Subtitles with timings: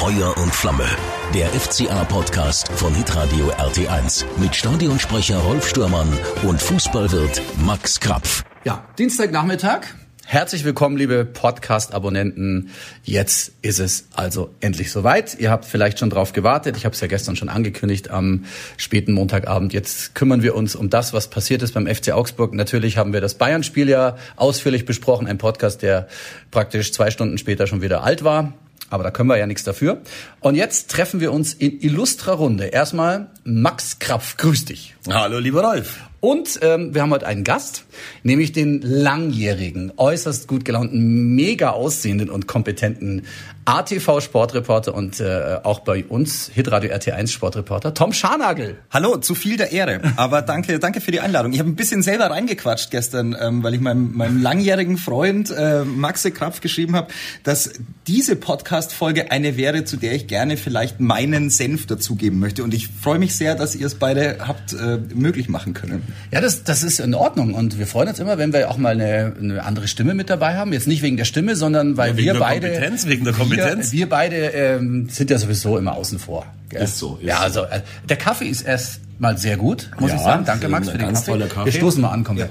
[0.00, 0.86] Feuer und Flamme.
[1.34, 6.08] Der FCA-Podcast von Hitradio RT1 mit Stadionsprecher Rolf Stürmann
[6.42, 8.42] und Fußballwirt Max Krapf.
[8.64, 9.82] Ja, Dienstagnachmittag.
[10.24, 12.70] Herzlich willkommen, liebe Podcast-Abonnenten.
[13.02, 15.38] Jetzt ist es also endlich soweit.
[15.38, 16.78] Ihr habt vielleicht schon drauf gewartet.
[16.78, 18.46] Ich habe es ja gestern schon angekündigt am
[18.78, 19.74] späten Montagabend.
[19.74, 22.54] Jetzt kümmern wir uns um das, was passiert ist beim FC Augsburg.
[22.54, 25.26] Natürlich haben wir das Bayern-Spiel ja ausführlich besprochen.
[25.26, 26.08] Ein Podcast, der
[26.50, 28.54] praktisch zwei Stunden später schon wieder alt war.
[28.88, 30.00] Aber da können wir ja nichts dafür.
[30.40, 32.66] Und jetzt treffen wir uns in illustrer Runde.
[32.66, 34.96] Erstmal Max Krapf, grüß dich.
[35.08, 35.98] Hallo, lieber Rolf.
[36.20, 37.84] Und ähm, wir haben heute einen Gast,
[38.22, 43.22] nämlich den langjährigen, äußerst gut gelaunten, mega aussehenden und kompetenten
[43.70, 48.78] ATV-Sportreporter und äh, auch bei uns Hitradio RT1 Sportreporter Tom Scharnagel.
[48.90, 51.52] Hallo, zu viel der Ehre, aber danke, danke für die Einladung.
[51.52, 55.84] Ich habe ein bisschen selber reingequatscht gestern, ähm, weil ich meinem, meinem langjährigen Freund äh,
[55.84, 57.12] Maxe Krapf geschrieben habe,
[57.44, 57.70] dass
[58.08, 62.64] diese Podcast-Folge eine wäre, zu der ich gerne vielleicht meinen Senf dazugeben möchte.
[62.64, 66.02] Und ich freue mich sehr, dass ihr es beide habt äh, möglich machen können.
[66.32, 67.54] Ja, das, das ist in Ordnung.
[67.54, 70.56] Und wir freuen uns immer, wenn wir auch mal eine, eine andere Stimme mit dabei
[70.56, 70.72] haben.
[70.72, 72.66] Jetzt nicht wegen der Stimme, sondern weil ja, wir der beide.
[72.68, 73.59] Kompetenz, wegen der Kompetenz.
[73.66, 76.46] Wir, wir beide ähm, sind ja sowieso immer außen vor.
[76.68, 76.82] Gell?
[76.82, 77.62] Ist so, ist ja, so.
[77.62, 80.44] also äh, der Kaffee ist erst mal sehr gut, muss Ja, ich sagen.
[80.44, 81.38] Danke, Max, für den Kaffee.
[81.38, 81.64] Kaffee.
[81.66, 82.38] Wir stoßen mal an, komm.
[82.38, 82.48] Ja.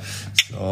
[0.51, 0.71] So,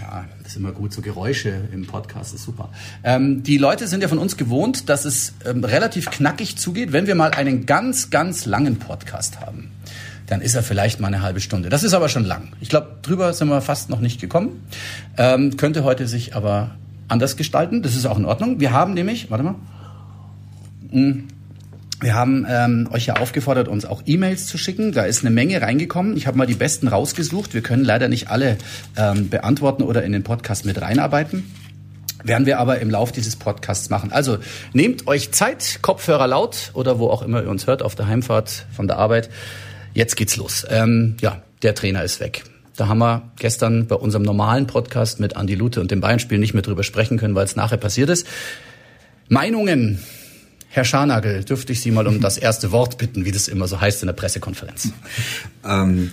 [0.00, 0.92] ja, das ist immer gut.
[0.92, 2.70] So Geräusche im Podcast ist super.
[3.02, 7.06] Ähm, die Leute sind ja von uns gewohnt, dass es ähm, relativ knackig zugeht, wenn
[7.06, 9.70] wir mal einen ganz, ganz langen Podcast haben.
[10.26, 11.68] Dann ist er vielleicht mal eine halbe Stunde.
[11.68, 12.52] Das ist aber schon lang.
[12.60, 14.66] Ich glaube, drüber sind wir fast noch nicht gekommen.
[15.18, 16.70] Ähm, könnte heute sich aber
[17.08, 17.82] anders gestalten.
[17.82, 18.60] Das ist auch in Ordnung.
[18.60, 19.54] Wir haben nämlich, warte mal,
[22.00, 24.92] wir haben ähm, euch ja aufgefordert, uns auch E-Mails zu schicken.
[24.92, 26.16] Da ist eine Menge reingekommen.
[26.16, 27.54] Ich habe mal die besten rausgesucht.
[27.54, 28.58] Wir können leider nicht alle
[28.96, 31.50] ähm, beantworten oder in den Podcast mit reinarbeiten.
[32.22, 34.12] Werden wir aber im Lauf dieses Podcasts machen.
[34.12, 34.38] Also
[34.72, 38.66] nehmt euch Zeit, Kopfhörer laut oder wo auch immer ihr uns hört, auf der Heimfahrt
[38.74, 39.28] von der Arbeit.
[39.92, 40.66] Jetzt geht's los.
[40.70, 42.44] Ähm, ja, der Trainer ist weg.
[42.76, 46.54] Da haben wir gestern bei unserem normalen Podcast mit Andi Lute und dem Bayern-Spiel nicht
[46.54, 48.26] mehr drüber sprechen können, weil es nachher passiert ist.
[49.28, 50.00] Meinungen.
[50.68, 53.80] Herr Scharnagel, dürfte ich Sie mal um das erste Wort bitten, wie das immer so
[53.80, 54.88] heißt in der Pressekonferenz.
[55.64, 56.10] Ähm,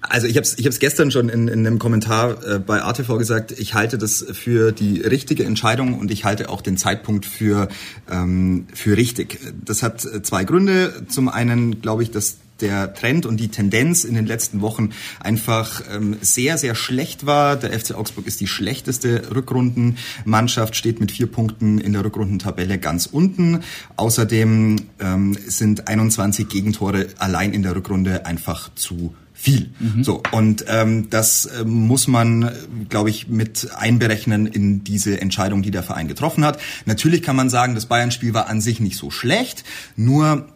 [0.00, 3.18] also ich habe es ich hab's gestern schon in, in einem Kommentar äh, bei ATV
[3.18, 7.68] gesagt, ich halte das für die richtige Entscheidung und ich halte auch den Zeitpunkt für,
[8.10, 9.38] ähm, für richtig.
[9.62, 11.04] Das hat äh, zwei Gründe.
[11.08, 15.82] Zum einen glaube ich, dass der Trend und die Tendenz in den letzten Wochen einfach
[15.92, 17.56] ähm, sehr, sehr schlecht war.
[17.56, 23.06] Der FC Augsburg ist die schlechteste Rückrundenmannschaft, steht mit vier Punkten in der Rückrundentabelle ganz
[23.06, 23.60] unten.
[23.96, 29.70] Außerdem ähm, sind 21 Gegentore allein in der Rückrunde einfach zu viel.
[30.02, 32.50] So und ähm, das ähm, muss man,
[32.88, 36.60] glaube ich, mit einberechnen in diese Entscheidung, die der Verein getroffen hat.
[36.86, 39.62] Natürlich kann man sagen, das Bayern-Spiel war an sich nicht so schlecht,
[39.94, 40.48] nur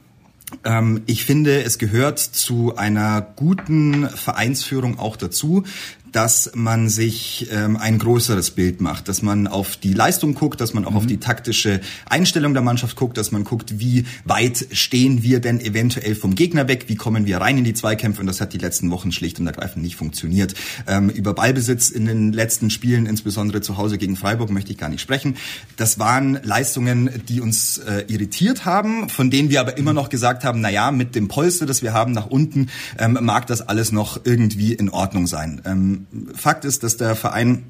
[1.06, 5.64] ich finde, es gehört zu einer guten Vereinsführung auch dazu,
[6.12, 10.74] dass man sich ähm, ein größeres Bild macht, dass man auf die Leistung guckt, dass
[10.74, 15.22] man auch auf die taktische Einstellung der Mannschaft guckt, dass man guckt, wie weit stehen
[15.22, 18.40] wir denn eventuell vom Gegner weg, wie kommen wir rein in die Zweikämpfe und das
[18.40, 20.54] hat die letzten Wochen schlicht und ergreifend nicht funktioniert.
[20.86, 24.90] Ähm, über Ballbesitz in den letzten Spielen, insbesondere zu Hause gegen Freiburg, möchte ich gar
[24.90, 25.36] nicht sprechen.
[25.76, 30.44] Das waren Leistungen, die uns äh, irritiert haben, von denen wir aber immer noch gesagt
[30.44, 32.68] haben, na ja, mit dem Polster, das wir haben nach unten,
[32.98, 35.62] ähm, mag das alles noch irgendwie in Ordnung sein.
[35.64, 36.01] Ähm,
[36.34, 37.64] Fakt ist, dass der Verein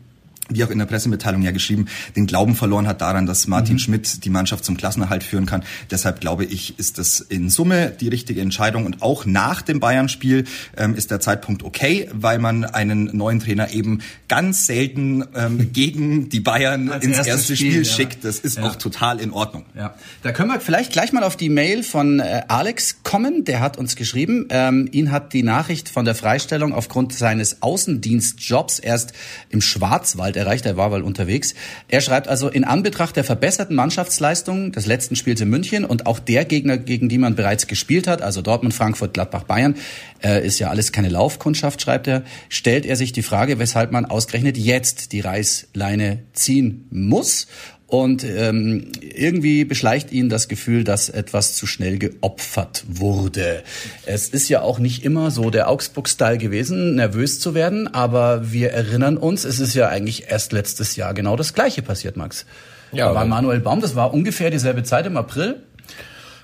[0.55, 1.87] wie auch in der Pressemitteilung ja geschrieben,
[2.17, 5.63] den Glauben verloren hat daran, dass Martin Schmidt die Mannschaft zum Klassenerhalt führen kann.
[5.91, 8.87] Deshalb glaube ich, ist das in Summe die richtige Entscheidung.
[8.87, 10.45] Und auch nach dem Bayern-Spiel
[10.77, 16.29] ähm, ist der Zeitpunkt okay, weil man einen neuen Trainer eben ganz selten ähm, gegen
[16.29, 18.25] die Bayern Als ins erste Spiel, Spiel, schickt.
[18.25, 18.65] Das ist Ja.
[18.65, 19.65] auch total in Ordnung.
[19.77, 23.45] Ja, da können wir vielleicht gleich mal auf die Mail von äh, Alex kommen.
[23.45, 28.79] Der hat uns geschrieben, ähm, ihn hat die Nachricht von der Freistellung aufgrund seines Außendienstjobs
[28.79, 29.13] erst
[29.51, 30.67] im Schwarzwald erreicht.
[30.67, 31.55] Er war wohl unterwegs.
[31.89, 36.19] Er schreibt also, in Anbetracht der verbesserten Mannschaftsleistung des letzten Spiels in München und auch
[36.19, 39.77] der Gegner, gegen die man bereits gespielt hat, also Dortmund, Frankfurt, Gladbach, Bayern,
[40.23, 44.05] äh, ist ja alles keine Laufkundschaft, schreibt er, stellt er sich die Frage, weshalb man
[44.05, 47.47] ausgerechnet jetzt die Reißleine ziehen muss.
[47.93, 53.63] Und ähm, irgendwie beschleicht ihn das Gefühl, dass etwas zu schnell geopfert wurde.
[54.07, 58.71] Es ist ja auch nicht immer so der Augsburg-Style gewesen, nervös zu werden, aber wir
[58.71, 62.47] erinnern uns, es ist ja eigentlich erst letztes Jahr genau das Gleiche passiert, Max.
[62.93, 65.57] Ja, da war Manuel Baum, das war ungefähr dieselbe Zeit im April.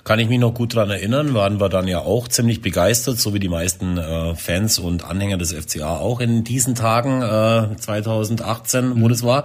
[0.05, 3.33] Kann ich mich noch gut dran erinnern, waren wir dann ja auch ziemlich begeistert, so
[3.33, 9.03] wie die meisten äh, Fans und Anhänger des FCA auch in diesen Tagen äh, 2018,
[9.03, 9.45] wo das war.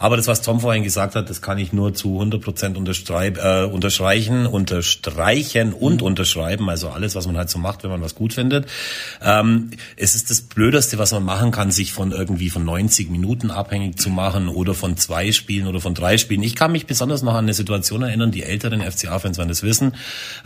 [0.00, 2.80] Aber das, was Tom vorhin gesagt hat, das kann ich nur zu 100 Prozent äh,
[2.80, 6.06] unterstreichen, unterstreichen und mhm.
[6.06, 6.70] unterschreiben.
[6.70, 8.66] Also alles, was man halt so macht, wenn man was gut findet.
[9.22, 13.50] Ähm, es ist das Blödeste, was man machen kann, sich von irgendwie von 90 Minuten
[13.50, 16.42] abhängig zu machen oder von zwei Spielen oder von drei Spielen.
[16.42, 19.96] Ich kann mich besonders noch an eine Situation erinnern, die älteren FCA-Fans werden das wissen.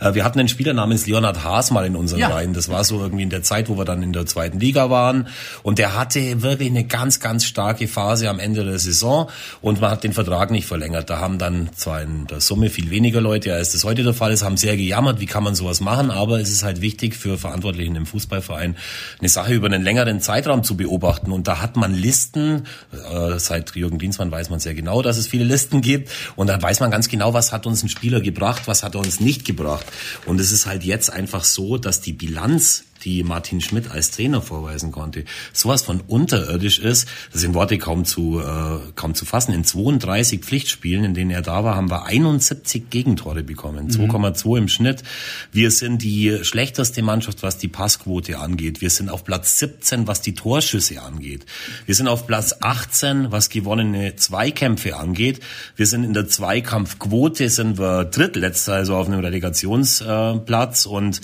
[0.01, 2.27] Äh, wir hatten einen Spieler namens Leonhard Haas mal in unseren ja.
[2.27, 2.51] Reihen.
[2.51, 5.29] Das war so irgendwie in der Zeit, wo wir dann in der zweiten Liga waren.
[5.63, 9.29] Und der hatte wirklich eine ganz, ganz starke Phase am Ende der Saison
[9.61, 11.09] und man hat den Vertrag nicht verlängert.
[11.09, 14.31] Da haben dann zwar in der Summe viel weniger Leute, als das heute der Fall
[14.31, 17.37] ist, haben sehr gejammert, wie kann man sowas machen, aber es ist halt wichtig für
[17.37, 18.75] Verantwortlichen im Fußballverein,
[19.19, 21.31] eine Sache über einen längeren Zeitraum zu beobachten.
[21.31, 25.27] Und da hat man Listen, äh, seit Jürgen Dienstmann weiß man sehr genau, dass es
[25.27, 26.09] viele Listen gibt.
[26.35, 29.01] Und dann weiß man ganz genau, was hat uns ein Spieler gebracht, was hat er
[29.01, 29.85] uns nicht gebracht.
[30.25, 34.41] Und es ist halt jetzt einfach so, dass die Bilanz die Martin Schmidt als Trainer
[34.41, 35.23] vorweisen konnte,
[35.53, 39.53] sowas von unterirdisch ist, das sind Worte kaum zu, äh, kaum zu fassen.
[39.53, 44.57] In 32 Pflichtspielen, in denen er da war, haben wir 71 Gegentore bekommen, 2,2 mhm.
[44.57, 45.03] im Schnitt.
[45.51, 48.81] Wir sind die schlechteste Mannschaft, was die Passquote angeht.
[48.81, 51.45] Wir sind auf Platz 17, was die Torschüsse angeht.
[51.85, 55.39] Wir sind auf Platz 18, was gewonnene Zweikämpfe angeht.
[55.75, 61.21] Wir sind in der Zweikampfquote, sind wir drittletzter, also auf einem Relegationsplatz und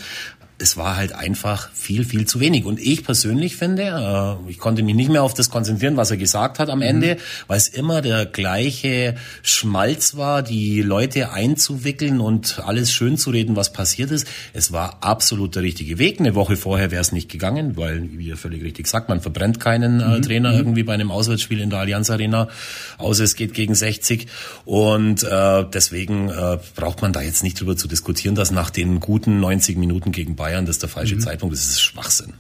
[0.62, 2.66] es war halt einfach viel, viel zu wenig.
[2.66, 6.18] Und ich persönlich finde, äh, ich konnte mich nicht mehr auf das konzentrieren, was er
[6.18, 6.86] gesagt hat am mhm.
[6.86, 7.18] Ende,
[7.48, 13.56] weil es immer der gleiche Schmalz war, die Leute einzuwickeln und alles schön zu reden,
[13.56, 14.28] was passiert ist.
[14.54, 16.20] Es war absolut der richtige Weg.
[16.20, 19.60] Eine Woche vorher wäre es nicht gegangen, weil, wie ihr völlig richtig sagt, man verbrennt
[19.60, 20.22] keinen äh, mhm.
[20.22, 20.58] Trainer mhm.
[20.58, 22.50] irgendwie bei einem Auswärtsspiel in der Allianz Arena,
[22.98, 24.28] außer es geht gegen 60.
[24.66, 29.00] Und äh, deswegen äh, braucht man da jetzt nicht drüber zu diskutieren, dass nach den
[29.00, 31.22] guten 90 Minuten gegen Bayern Bayern das ist der falsche mhm.
[31.22, 32.34] Zeitpunkt, das ist Schwachsinn.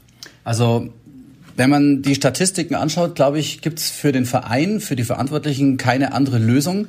[0.43, 0.91] Also
[1.55, 5.77] wenn man die Statistiken anschaut, glaube ich, gibt es für den Verein, für die Verantwortlichen
[5.77, 6.87] keine andere Lösung.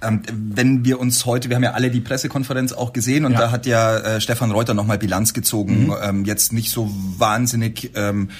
[0.00, 3.38] Ähm, wenn wir uns heute, wir haben ja alle die Pressekonferenz auch gesehen und ja.
[3.38, 5.94] da hat ja äh, Stefan Reuter nochmal Bilanz gezogen, mhm.
[6.02, 8.30] ähm, jetzt nicht so wahnsinnig ähm,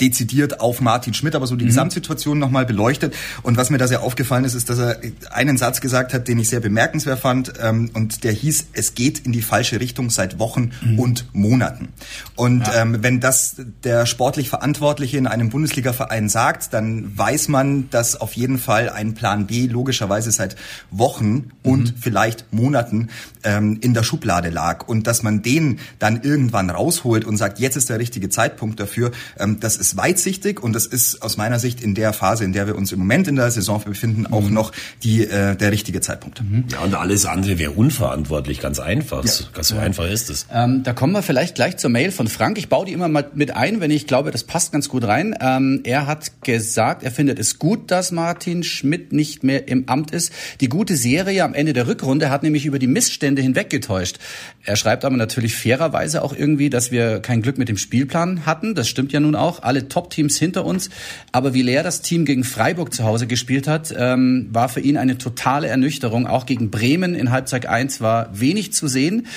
[0.00, 1.68] dezidiert auf Martin Schmidt, aber so die mhm.
[1.68, 3.14] Gesamtsituation nochmal beleuchtet.
[3.42, 5.00] Und was mir da sehr aufgefallen ist, ist, dass er
[5.30, 9.20] einen Satz gesagt hat, den ich sehr bemerkenswert fand ähm, und der hieß, es geht
[9.20, 10.98] in die falsche Richtung seit Wochen mhm.
[10.98, 11.88] und Monaten.
[12.36, 12.82] Und ja.
[12.82, 18.34] ähm, wenn das der sportlich Verantwortliche in einem Bundesliga-Verein sagt, dann weiß man, dass auf
[18.34, 20.56] jeden Fall ein Plan B logischerweise seit
[20.92, 21.98] Wochen und mhm.
[22.00, 23.08] vielleicht Monaten
[23.44, 24.86] ähm, in der Schublade lag.
[24.86, 29.10] Und dass man den dann irgendwann rausholt und sagt, jetzt ist der richtige Zeitpunkt dafür,
[29.38, 32.66] ähm, das ist weitsichtig und das ist aus meiner Sicht in der Phase, in der
[32.66, 34.54] wir uns im Moment in der Saison befinden, auch mhm.
[34.54, 34.72] noch
[35.02, 36.42] die, äh, der richtige Zeitpunkt.
[36.42, 36.64] Mhm.
[36.70, 39.24] Ja, und alles andere wäre unverantwortlich, ganz einfach.
[39.24, 39.32] Ja.
[39.52, 39.82] Ganz so ja.
[39.82, 40.46] einfach ist es.
[40.52, 42.58] Ähm, da kommen wir vielleicht gleich zur Mail von Frank.
[42.58, 45.34] Ich baue die immer mal mit ein, wenn ich glaube, das passt ganz gut rein.
[45.40, 50.10] Ähm, er hat gesagt, er findet es gut, dass Martin Schmidt nicht mehr im Amt
[50.10, 50.32] ist.
[50.60, 54.18] Die gute gute Serie am Ende der Rückrunde hat nämlich über die Missstände hinweggetäuscht.
[54.64, 58.74] Er schreibt aber natürlich fairerweise auch irgendwie, dass wir kein Glück mit dem Spielplan hatten.
[58.74, 59.62] Das stimmt ja nun auch.
[59.62, 60.90] Alle Top-Teams hinter uns.
[61.30, 64.96] Aber wie leer das Team gegen Freiburg zu Hause gespielt hat, ähm, war für ihn
[64.96, 66.26] eine totale Ernüchterung.
[66.26, 69.28] Auch gegen Bremen in Halbzeit 1 war wenig zu sehen.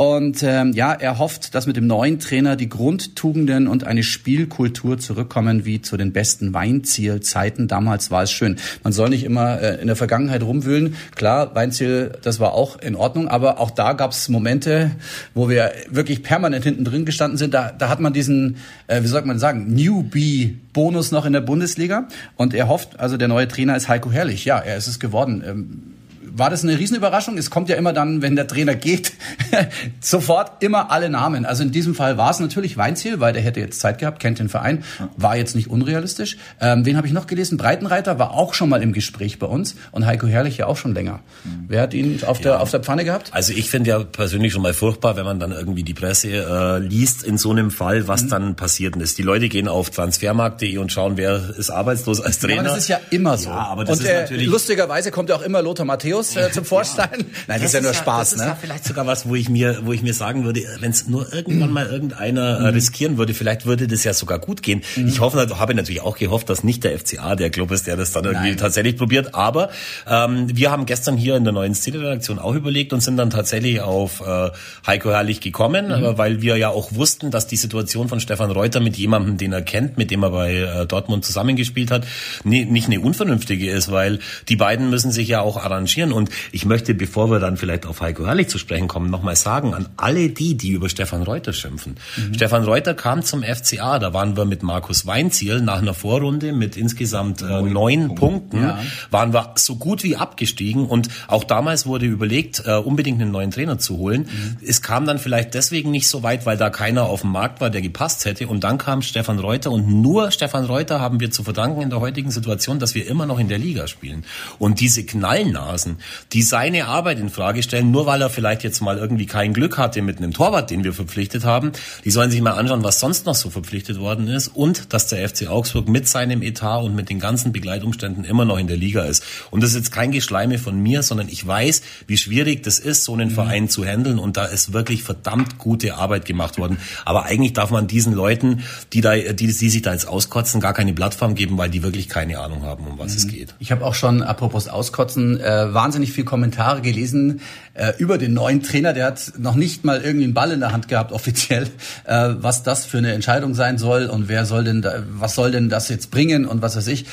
[0.00, 4.96] Und ähm, ja, er hofft, dass mit dem neuen Trainer die Grundtugenden und eine Spielkultur
[4.96, 7.68] zurückkommen wie zu den besten Weinzielzeiten.
[7.68, 8.56] Damals war es schön.
[8.82, 10.96] Man soll nicht immer äh, in der Vergangenheit rumwühlen.
[11.16, 14.92] Klar, Weinziel, das war auch in Ordnung, aber auch da gab es Momente,
[15.34, 17.52] wo wir wirklich permanent hinten drin gestanden sind.
[17.52, 22.08] Da, da hat man diesen, äh, wie soll man sagen, Newbie-Bonus noch in der Bundesliga.
[22.36, 24.46] Und er hofft, also der neue Trainer ist Heiko Herrlich.
[24.46, 25.44] Ja, er ist es geworden.
[25.46, 25.99] Ähm,
[26.32, 27.36] war das eine Riesenüberraschung?
[27.38, 29.12] Es kommt ja immer dann, wenn der Trainer geht,
[30.00, 31.44] sofort immer alle Namen.
[31.44, 34.38] Also in diesem Fall war es natürlich Weinziel, weil der hätte jetzt Zeit gehabt, kennt
[34.38, 34.84] den Verein,
[35.16, 36.36] war jetzt nicht unrealistisch.
[36.60, 37.58] Ähm, wen habe ich noch gelesen?
[37.58, 40.94] Breitenreiter war auch schon mal im Gespräch bei uns und Heiko Herrlich ja auch schon
[40.94, 41.20] länger.
[41.44, 41.64] Mhm.
[41.68, 43.30] Wer hat ihn auf der, auf der Pfanne gehabt?
[43.32, 46.78] Also ich finde ja persönlich schon mal furchtbar, wenn man dann irgendwie die Presse äh,
[46.78, 48.28] liest in so einem Fall, was mhm.
[48.28, 49.18] dann passiert ist.
[49.18, 52.54] Die Leute gehen auf transfermarkt.de und schauen, wer ist arbeitslos als Trainer.
[52.54, 53.50] Ja, aber das ist ja immer so.
[53.50, 56.36] Ja, aber das und ist äh, natürlich lustigerweise kommt ja auch immer Lothar Matthäus Matthäus
[56.36, 57.08] äh, zum Vorschein.
[57.10, 57.16] Ja.
[57.18, 58.30] Nein, das, das ist ja nur Spaß.
[58.30, 58.44] Das ne?
[58.44, 61.08] ist ja vielleicht sogar was, wo ich mir, wo ich mir sagen würde, wenn es
[61.08, 62.66] nur irgendwann mal irgendeiner äh, mhm.
[62.68, 64.82] riskieren würde, vielleicht würde das ja sogar gut gehen.
[64.96, 65.08] Mhm.
[65.08, 68.12] Ich hoffe, habe natürlich auch gehofft, dass nicht der FCA der Club ist, der das
[68.12, 68.56] dann irgendwie Nein.
[68.56, 69.34] tatsächlich probiert.
[69.34, 69.70] Aber
[70.06, 73.80] ähm, wir haben gestern hier in der neuen Stilredaktion auch überlegt und sind dann tatsächlich
[73.80, 74.50] auf äh,
[74.86, 76.04] Heiko Herrlich gekommen, mhm.
[76.04, 79.52] Äh, weil wir ja auch wussten, dass die Situation von Stefan Reuter mit jemandem, den
[79.52, 82.06] er kennt, mit dem er bei äh, Dortmund zusammengespielt hat,
[82.44, 86.12] nie, nicht eine unvernünftige ist, weil die beiden müssen sich ja auch arrangieren Situationen.
[86.12, 89.74] Und ich möchte, bevor wir dann vielleicht auf Heiko Herrlich zu sprechen kommen, nochmal sagen
[89.74, 91.96] an alle die, die über Stefan Reuter schimpfen.
[92.16, 92.34] Mhm.
[92.34, 96.76] Stefan Reuter kam zum FCA, da waren wir mit Markus Weinziel nach einer Vorrunde mit
[96.76, 98.78] insgesamt äh, neun Punkten, ja.
[99.10, 103.50] waren wir so gut wie abgestiegen und auch damals wurde überlegt, äh, unbedingt einen neuen
[103.50, 104.22] Trainer zu holen.
[104.22, 104.56] Mhm.
[104.66, 107.70] Es kam dann vielleicht deswegen nicht so weit, weil da keiner auf dem Markt war,
[107.70, 111.44] der gepasst hätte und dann kam Stefan Reuter und nur Stefan Reuter haben wir zu
[111.44, 114.24] verdanken in der heutigen Situation, dass wir immer noch in der Liga spielen.
[114.58, 115.99] Und diese Knallnasen,
[116.32, 119.78] die seine Arbeit in Frage stellen, nur weil er vielleicht jetzt mal irgendwie kein Glück
[119.78, 121.72] hatte mit einem Torwart, den wir verpflichtet haben,
[122.04, 125.28] die sollen sich mal anschauen, was sonst noch so verpflichtet worden ist und dass der
[125.28, 129.02] FC Augsburg mit seinem Etat und mit den ganzen Begleitumständen immer noch in der Liga
[129.04, 129.24] ist.
[129.50, 133.04] Und das ist jetzt kein Geschleime von mir, sondern ich weiß, wie schwierig das ist,
[133.04, 133.34] so einen mhm.
[133.34, 136.78] Verein zu handeln und da ist wirklich verdammt gute Arbeit gemacht worden.
[137.04, 140.74] Aber eigentlich darf man diesen Leuten, die da, die, die sich da jetzt auskotzen, gar
[140.74, 143.18] keine Plattform geben, weil die wirklich keine Ahnung haben, um was mhm.
[143.18, 143.54] es geht.
[143.58, 147.40] Ich habe auch schon, apropos Auskotzen, äh, wahnsinnig viel Kommentare gelesen
[147.74, 148.92] äh, über den neuen Trainer.
[148.92, 151.64] Der hat noch nicht mal irgendwie einen Ball in der Hand gehabt, offiziell,
[152.04, 155.50] äh, was das für eine Entscheidung sein soll und wer soll denn da, was soll
[155.50, 157.06] denn das jetzt bringen und was weiß ich.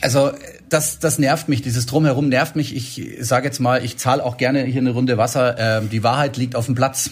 [0.00, 0.30] Also
[0.68, 2.76] das, das nervt mich, dieses Drumherum nervt mich.
[2.76, 5.58] Ich sage jetzt mal, ich zahle auch gerne hier eine Runde Wasser.
[5.58, 7.10] Äh, die Wahrheit liegt auf dem Platz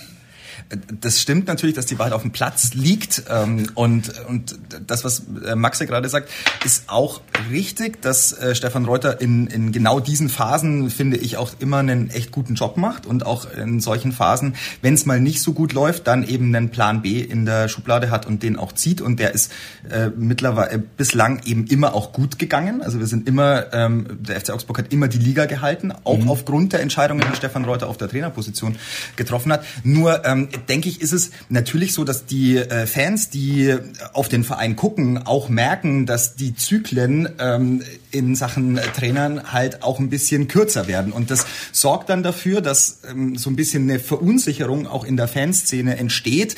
[1.01, 3.25] das stimmt natürlich, dass die Wahrheit auf dem Platz liegt.
[3.29, 6.31] Ähm, und, und das, was äh, Max ja gerade sagt,
[6.65, 11.53] ist auch richtig, dass äh, Stefan Reuter in, in genau diesen Phasen, finde ich, auch
[11.59, 13.07] immer einen echt guten Job macht.
[13.07, 16.71] Und auch in solchen Phasen, wenn es mal nicht so gut läuft, dann eben einen
[16.71, 19.01] Plan B in der Schublade hat und den auch zieht.
[19.01, 19.51] Und der ist
[19.91, 22.83] äh, mittlerweile äh, bislang eben immer auch gut gegangen.
[22.83, 26.31] Also wir sind immer, ähm, der FC Augsburg hat immer die Liga gehalten, auch mhm.
[26.31, 28.77] aufgrund der Entscheidungen, die Stefan Reuter auf der Trainerposition
[29.17, 29.65] getroffen hat.
[29.83, 33.77] Nur ähm, denke ich, ist es natürlich so, dass die äh, Fans, die
[34.13, 39.99] auf den Verein gucken, auch merken, dass die Zyklen ähm, in Sachen Trainern halt auch
[39.99, 41.13] ein bisschen kürzer werden.
[41.13, 45.29] Und das sorgt dann dafür, dass ähm, so ein bisschen eine Verunsicherung auch in der
[45.29, 46.57] Fanszene entsteht,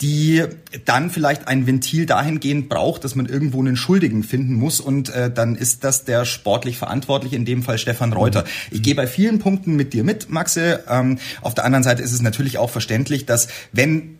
[0.00, 0.44] die
[0.84, 4.80] dann vielleicht ein Ventil dahingehend braucht, dass man irgendwo einen Schuldigen finden muss.
[4.80, 8.44] Und äh, dann ist das der sportlich Verantwortliche, in dem Fall Stefan Reuter.
[8.70, 10.84] Ich gehe bei vielen Punkten mit dir mit, Maxe.
[10.88, 14.19] Ähm, auf der anderen Seite ist es natürlich auch verständlich, dass wenn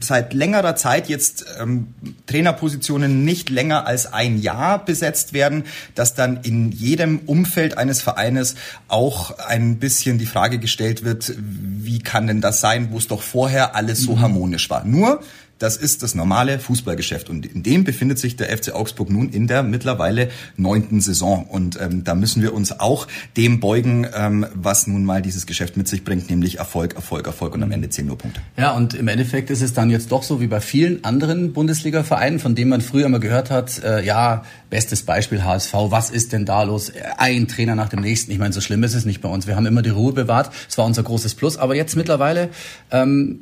[0.00, 1.88] seit längerer Zeit jetzt ähm,
[2.26, 8.54] Trainerpositionen nicht länger als ein Jahr besetzt werden, dass dann in jedem Umfeld eines Vereines
[8.88, 13.22] auch ein bisschen die Frage gestellt wird, wie kann denn das sein, wo es doch
[13.22, 14.20] vorher alles so mhm.
[14.20, 14.84] harmonisch war.
[14.84, 15.22] Nur
[15.62, 19.46] das ist das normale Fußballgeschäft und in dem befindet sich der FC Augsburg nun in
[19.46, 24.88] der mittlerweile neunten Saison und ähm, da müssen wir uns auch dem beugen, ähm, was
[24.88, 28.06] nun mal dieses Geschäft mit sich bringt, nämlich Erfolg, Erfolg, Erfolg und am Ende zehn
[28.06, 28.40] nur Punkte.
[28.56, 32.40] Ja, und im Endeffekt ist es dann jetzt doch so wie bei vielen anderen Bundesliga-Vereinen,
[32.40, 34.42] von denen man früher immer gehört hat, äh, ja,
[34.72, 36.90] bestes Beispiel HSV, was ist denn da los?
[37.18, 38.32] Ein Trainer nach dem nächsten.
[38.32, 39.46] Ich meine, so schlimm ist es nicht bei uns.
[39.46, 40.50] Wir haben immer die Ruhe bewahrt.
[40.66, 41.58] Es war unser großes Plus.
[41.58, 42.48] Aber jetzt mittlerweile
[42.90, 43.40] ähm,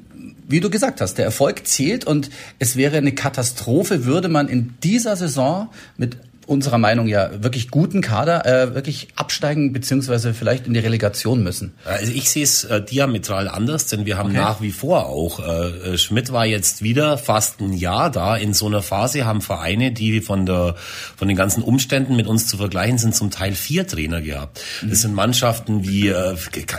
[0.49, 4.75] wie du gesagt hast, der Erfolg zählt und es wäre eine Katastrophe, würde man in
[4.83, 6.17] dieser Saison mit
[6.51, 11.75] unserer Meinung ja wirklich guten Kader äh, wirklich absteigen beziehungsweise vielleicht in die Relegation müssen?
[11.85, 14.39] Also ich sehe es äh, diametral anders, denn wir haben okay.
[14.39, 18.35] nach wie vor auch, äh, äh, Schmidt war jetzt wieder fast ein Jahr da.
[18.35, 20.75] In so einer Phase haben Vereine, die von der
[21.17, 24.61] von den ganzen Umständen mit uns zu vergleichen sind, zum Teil vier Trainer gehabt.
[24.83, 24.91] Mhm.
[24.91, 26.35] Das sind Mannschaften wie, äh,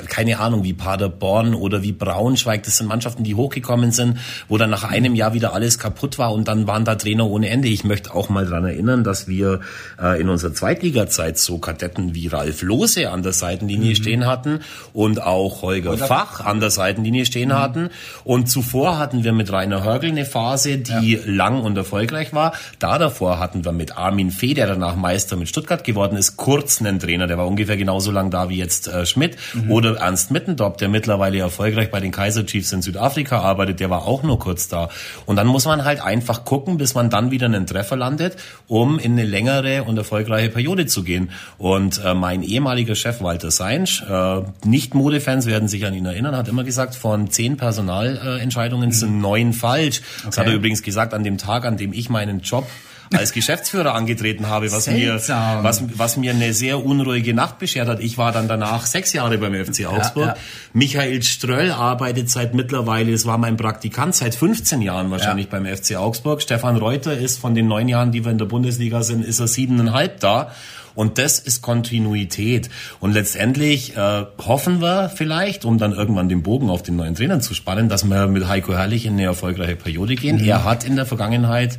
[0.09, 2.63] keine Ahnung, wie Paderborn oder wie Braunschweig.
[2.63, 4.17] Das sind Mannschaften, die hochgekommen sind,
[4.49, 7.47] wo dann nach einem Jahr wieder alles kaputt war und dann waren da Trainer ohne
[7.47, 7.69] Ende.
[7.69, 9.60] Ich möchte auch mal dran erinnern, dass wir
[10.01, 13.95] äh, in unserer Zweitliga-Zeit so Kadetten wie Ralf Lose an der Seitenlinie mhm.
[13.95, 14.59] stehen hatten
[14.93, 17.53] und auch Holger Fach an der Seitenlinie stehen mhm.
[17.53, 17.89] hatten.
[18.23, 21.19] Und zuvor hatten wir mit Rainer Hörgel eine Phase, die ja.
[21.25, 22.53] lang und erfolgreich war.
[22.79, 26.79] Da davor hatten wir mit Armin Fee, der danach Meister mit Stuttgart geworden ist, kurz
[26.79, 29.37] einen Trainer, der war ungefähr genauso lang da wie jetzt äh, Schmidt.
[29.53, 29.71] Mhm.
[29.71, 34.05] Oder Ernst Mittendorf, der mittlerweile erfolgreich bei den Kaiser Chiefs in Südafrika arbeitet, der war
[34.05, 34.89] auch nur kurz da.
[35.25, 38.37] Und dann muss man halt einfach gucken, bis man dann wieder einen Treffer landet,
[38.67, 39.50] um in eine längere
[39.85, 41.31] und erfolgreiche Periode zu gehen.
[41.57, 46.47] Und äh, mein ehemaliger Chef Walter Seinsch, äh, Nicht-Modefans werden sich an ihn erinnern, hat
[46.47, 48.93] immer gesagt, von zehn Personalentscheidungen mhm.
[48.93, 50.01] sind neun falsch.
[50.19, 50.25] Okay.
[50.25, 52.67] Das hat er übrigens gesagt an dem Tag, an dem ich meinen Job
[53.13, 57.99] als Geschäftsführer angetreten habe, was mir, was, was mir eine sehr unruhige Nacht beschert hat.
[57.99, 60.27] Ich war dann danach sechs Jahre beim FC Augsburg.
[60.27, 60.39] Ja, ja.
[60.73, 65.59] Michael Ströll arbeitet seit mittlerweile, es war mein Praktikant, seit 15 Jahren wahrscheinlich ja.
[65.59, 66.41] beim FC Augsburg.
[66.41, 69.47] Stefan Reuter ist von den neun Jahren, die wir in der Bundesliga sind, ist er
[69.47, 70.51] siebeneinhalb da.
[70.93, 72.69] Und das ist Kontinuität.
[72.99, 77.39] Und letztendlich äh, hoffen wir vielleicht, um dann irgendwann den Bogen auf den neuen Trainer
[77.39, 80.37] zu spannen, dass wir mit Heiko Herrlich in eine erfolgreiche Periode gehen.
[80.41, 80.47] Mhm.
[80.47, 81.77] Er hat in der Vergangenheit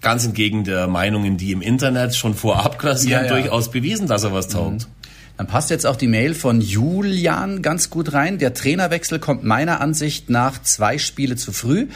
[0.00, 3.40] ganz entgegen der Meinungen, die im Internet schon vorab grassieren, ja, ja.
[3.40, 4.82] durchaus bewiesen, dass er was taugt.
[4.82, 4.96] Mhm.
[5.36, 8.38] Dann passt jetzt auch die Mail von Julian ganz gut rein.
[8.38, 11.88] Der Trainerwechsel kommt meiner Ansicht nach zwei Spiele zu früh.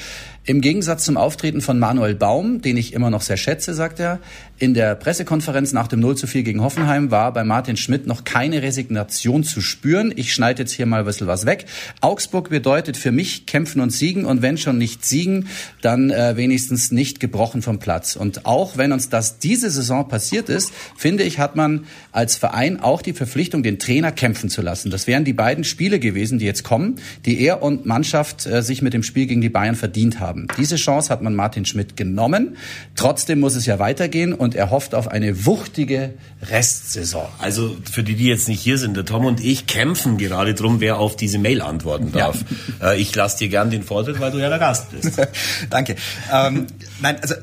[0.51, 4.19] Im Gegensatz zum Auftreten von Manuel Baum, den ich immer noch sehr schätze, sagt er,
[4.59, 8.25] in der Pressekonferenz nach dem 0 zu 4 gegen Hoffenheim war bei Martin Schmidt noch
[8.25, 10.13] keine Resignation zu spüren.
[10.17, 11.67] Ich schneide jetzt hier mal ein bisschen was weg.
[12.01, 15.47] Augsburg bedeutet für mich kämpfen und siegen und wenn schon nicht siegen,
[15.83, 18.17] dann äh, wenigstens nicht gebrochen vom Platz.
[18.17, 22.81] Und auch wenn uns das diese Saison passiert ist, finde ich, hat man als Verein
[22.81, 24.91] auch die Verpflichtung, den Trainer kämpfen zu lassen.
[24.91, 28.83] Das wären die beiden Spiele gewesen, die jetzt kommen, die er und Mannschaft äh, sich
[28.83, 30.40] mit dem Spiel gegen die Bayern verdient haben.
[30.59, 32.57] Diese Chance hat man Martin Schmidt genommen.
[32.95, 37.27] Trotzdem muss es ja weitergehen und er hofft auf eine wuchtige Restsaison.
[37.39, 40.81] Also für die, die jetzt nicht hier sind, der Tom und ich kämpfen gerade drum,
[40.81, 42.45] wer auf diese Mail antworten darf.
[42.81, 42.93] Ja.
[42.93, 45.21] Äh, ich lasse dir gern den Vortritt, weil du ja der Gast bist.
[45.71, 45.97] Danke.
[46.33, 46.67] Ähm,
[47.01, 47.35] nein, also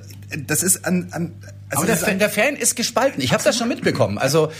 [0.48, 1.34] das ist an, an
[1.70, 3.22] also Aber der, Fan, der Fan ist gespalten.
[3.22, 4.18] Ich habe das schon mitbekommen.
[4.18, 4.52] Also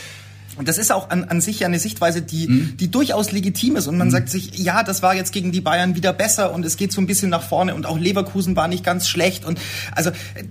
[0.58, 2.76] und das ist auch an, an sich ja eine Sichtweise, die, mhm.
[2.76, 3.86] die durchaus legitim ist.
[3.86, 4.12] Und man mhm.
[4.12, 7.00] sagt sich, ja, das war jetzt gegen die Bayern wieder besser und es geht so
[7.00, 9.44] ein bisschen nach vorne und auch Leverkusen war nicht ganz schlecht.
[9.44, 9.60] Und
[9.92, 10.10] also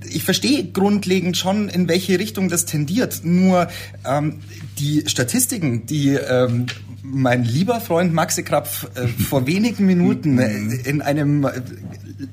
[0.09, 3.21] ich verstehe grundlegend schon, in welche Richtung das tendiert.
[3.23, 3.67] Nur
[4.05, 4.39] ähm,
[4.79, 6.67] die Statistiken, die ähm,
[7.09, 10.49] mein lieber Freund Maxi Krapf äh, vor wenigen Minuten äh,
[10.89, 11.51] in einem äh,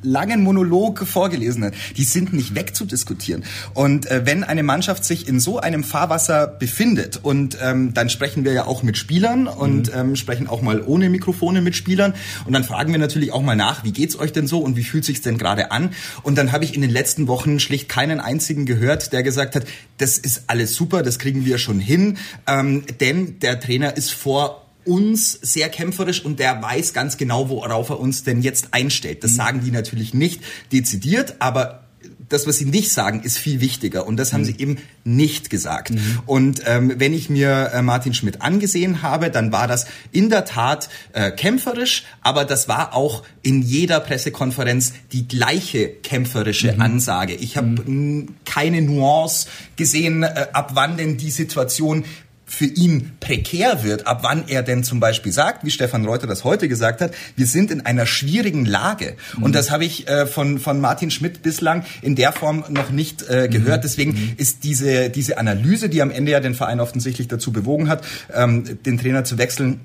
[0.03, 3.45] langen Monolog vorgelesen hat, die sind nicht wegzudiskutieren.
[3.75, 8.45] Und äh, wenn eine Mannschaft sich in so einem Fahrwasser befindet und ähm, dann sprechen
[8.45, 10.01] wir ja auch mit Spielern und mhm.
[10.01, 12.15] ähm, sprechen auch mal ohne Mikrofone mit Spielern
[12.47, 14.85] und dann fragen wir natürlich auch mal nach, wie geht's euch denn so und wie
[14.85, 15.91] fühlt sich's denn gerade an?
[16.23, 19.65] Und dann habe ich in den letzten Wochen schlicht keinen einzigen gehört, der gesagt hat,
[19.99, 22.17] das ist alles super, das kriegen wir schon hin,
[22.47, 27.91] ähm, denn der Trainer ist vor uns sehr kämpferisch und der weiß ganz genau, worauf
[27.91, 29.25] er uns denn jetzt einstellt.
[29.25, 29.37] Das mhm.
[29.37, 31.85] sagen die natürlich nicht dezidiert, aber
[32.29, 34.07] das, was sie nicht sagen, ist viel wichtiger.
[34.07, 34.47] Und das haben mhm.
[34.47, 35.91] sie eben nicht gesagt.
[35.91, 36.21] Mhm.
[36.27, 40.45] Und ähm, wenn ich mir äh, Martin Schmidt angesehen habe, dann war das in der
[40.45, 46.81] Tat äh, kämpferisch, aber das war auch in jeder Pressekonferenz die gleiche kämpferische mhm.
[46.81, 47.35] Ansage.
[47.35, 48.35] Ich habe mhm.
[48.45, 52.05] keine Nuance gesehen, äh, ab wann denn die Situation
[52.55, 56.45] für ihn prekär wird, ab wann er denn zum Beispiel sagt, wie Stefan Reuter das
[56.45, 59.17] heute gesagt hat, wir sind in einer schwierigen Lage.
[59.37, 59.43] Mhm.
[59.43, 63.29] Und das habe ich äh, von, von Martin Schmidt bislang in der Form noch nicht
[63.29, 63.79] äh, gehört.
[63.79, 63.83] Mhm.
[63.83, 64.33] Deswegen mhm.
[64.37, 68.83] ist diese, diese Analyse, die am Ende ja den Verein offensichtlich dazu bewogen hat, ähm,
[68.85, 69.81] den Trainer zu wechseln,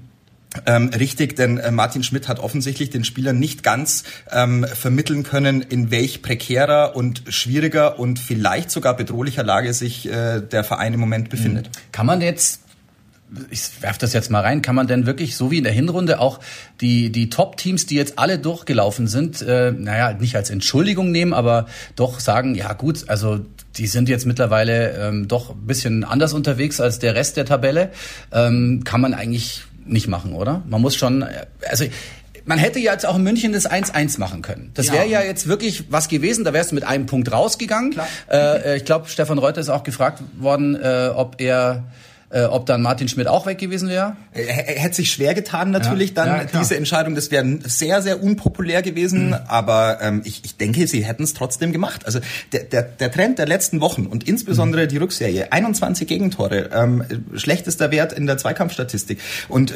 [0.66, 5.62] ähm, richtig, denn äh, Martin Schmidt hat offensichtlich den Spielern nicht ganz ähm, vermitteln können,
[5.62, 11.00] in welch prekärer und schwieriger und vielleicht sogar bedrohlicher Lage sich äh, der Verein im
[11.00, 11.68] Moment befindet.
[11.68, 11.92] Mhm.
[11.92, 12.62] Kann man jetzt
[13.52, 16.20] ich werf das jetzt mal rein, kann man denn wirklich, so wie in der Hinrunde,
[16.20, 16.40] auch
[16.82, 21.68] die, die Top-Teams, die jetzt alle durchgelaufen sind, äh, naja, nicht als Entschuldigung nehmen, aber
[21.96, 23.40] doch sagen, ja gut, also
[23.78, 27.92] die sind jetzt mittlerweile ähm, doch ein bisschen anders unterwegs als der Rest der Tabelle,
[28.32, 30.64] ähm, kann man eigentlich nicht machen, oder?
[30.68, 31.26] Man muss schon,
[31.68, 31.86] also
[32.46, 34.72] man hätte ja jetzt auch in München das 1-1 machen können.
[34.74, 35.22] Das wäre ja.
[35.22, 37.96] ja jetzt wirklich was gewesen, da wärst du mit einem Punkt rausgegangen.
[38.32, 41.84] Äh, ich glaube, Stefan Reuter ist auch gefragt worden, äh, ob er
[42.32, 44.16] äh, ob dann Martin Schmidt auch weg gewesen wäre?
[44.34, 47.16] Er, er hätte sich schwer getan natürlich ja, dann ja, diese Entscheidung.
[47.16, 49.30] Das wäre sehr, sehr unpopulär gewesen.
[49.30, 49.36] Mhm.
[49.48, 52.06] Aber ähm, ich, ich denke, sie hätten es trotzdem gemacht.
[52.06, 52.20] Also
[52.52, 54.90] der, der, der Trend der letzten Wochen und insbesondere mhm.
[54.90, 57.04] die Rückserie, 21 Gegentore, ähm,
[57.36, 59.20] schlechtester Wert in der Zweikampfstatistik.
[59.48, 59.76] Und äh,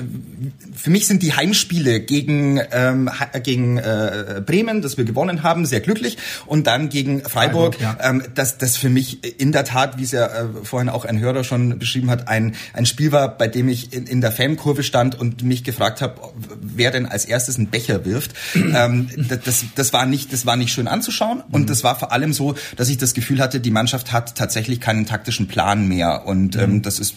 [0.76, 3.10] für mich sind die Heimspiele gegen, ähm,
[3.42, 6.18] gegen äh, Bremen, das wir gewonnen haben, sehr glücklich.
[6.46, 7.98] Und dann gegen Freiburg, Freiburg ja.
[8.10, 11.20] ähm, das, das für mich in der Tat, wie es ja äh, vorhin auch ein
[11.20, 14.32] Hörer schon beschrieben hat, ein ein, ein Spiel war, bei dem ich in, in der
[14.32, 16.16] Fankurve stand und mich gefragt habe,
[16.62, 18.32] wer denn als erstes einen Becher wirft.
[18.56, 19.10] ähm,
[19.44, 21.66] das, das, war nicht, das war nicht schön anzuschauen und mhm.
[21.68, 25.06] das war vor allem so, dass ich das Gefühl hatte, die Mannschaft hat tatsächlich keinen
[25.06, 26.82] taktischen Plan mehr und ähm, mhm.
[26.82, 27.16] das, ist,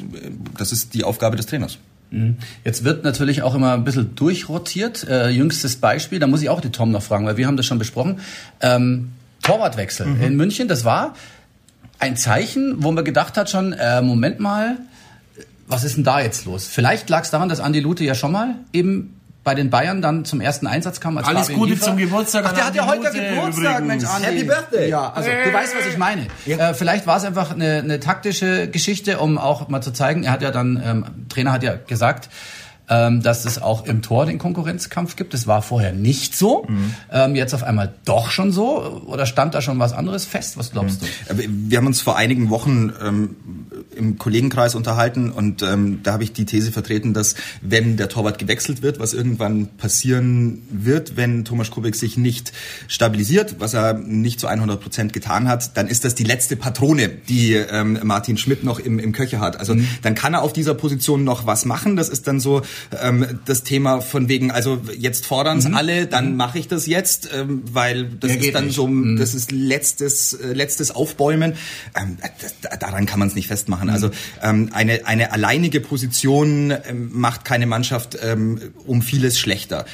[0.56, 1.78] das ist die Aufgabe des Trainers.
[2.10, 2.36] Mhm.
[2.64, 5.08] Jetzt wird natürlich auch immer ein bisschen durchrotiert.
[5.08, 7.66] Äh, jüngstes Beispiel, da muss ich auch die Tom noch fragen, weil wir haben das
[7.66, 8.20] schon besprochen.
[8.60, 9.12] Ähm,
[9.42, 10.22] Torwartwechsel mhm.
[10.22, 11.14] in München, das war
[11.98, 14.76] ein Zeichen, wo man gedacht hat schon, äh, Moment mal,
[15.66, 16.66] was ist denn da jetzt los?
[16.66, 20.24] Vielleicht lag es daran, dass Andi Lute ja schon mal eben bei den Bayern dann
[20.24, 21.16] zum ersten Einsatz kam.
[21.18, 21.85] Als Alles Fabian Gute Liefer.
[21.85, 22.44] zum Geburtstag.
[22.48, 23.87] Ach, der hat ja heute Geburtstag, übrigens.
[23.87, 24.26] Mensch, Andi.
[24.26, 24.90] Happy Birthday.
[24.90, 26.26] Ja, also du weißt, was ich meine.
[26.46, 26.70] Ja.
[26.70, 30.33] Äh, vielleicht war es einfach eine, eine taktische Geschichte, um auch mal zu zeigen, er
[30.33, 32.29] hat ja dann, ähm, Trainer hat ja gesagt,
[32.88, 35.35] ähm, dass es auch im Tor den Konkurrenzkampf gibt.
[35.35, 36.64] Das war vorher nicht so.
[36.68, 36.94] Mhm.
[37.11, 39.03] Ähm, jetzt auf einmal doch schon so.
[39.07, 40.57] Oder stand da schon was anderes fest?
[40.57, 41.37] Was glaubst mhm.
[41.37, 41.44] du?
[41.70, 43.37] Wir haben uns vor einigen Wochen ähm,
[43.96, 48.38] im Kollegenkreis unterhalten und ähm, da habe ich die These vertreten, dass wenn der Torwart
[48.38, 52.53] gewechselt wird, was irgendwann passieren wird, wenn Thomas Kubek sich nicht
[52.88, 57.09] stabilisiert, was er nicht zu 100 Prozent getan hat, dann ist das die letzte Patrone,
[57.09, 57.61] die
[58.03, 59.59] Martin Schmidt noch im, im Köcher hat.
[59.59, 59.88] Also mhm.
[60.03, 61.96] dann kann er auf dieser Position noch was machen.
[61.96, 62.62] Das ist dann so
[63.00, 65.74] ähm, das Thema von wegen, also jetzt fordern es mhm.
[65.74, 66.36] alle, dann mhm.
[66.36, 68.76] mache ich das jetzt, ähm, weil das ja, ist dann nicht.
[68.76, 69.16] so, mhm.
[69.16, 71.54] das ist letztes, äh, letztes Aufbäumen.
[71.94, 73.90] Ähm, das, daran kann man es nicht festmachen.
[73.90, 74.10] Also
[74.42, 79.86] ähm, eine, eine alleinige Position ähm, macht keine Mannschaft ähm, um vieles schlechter.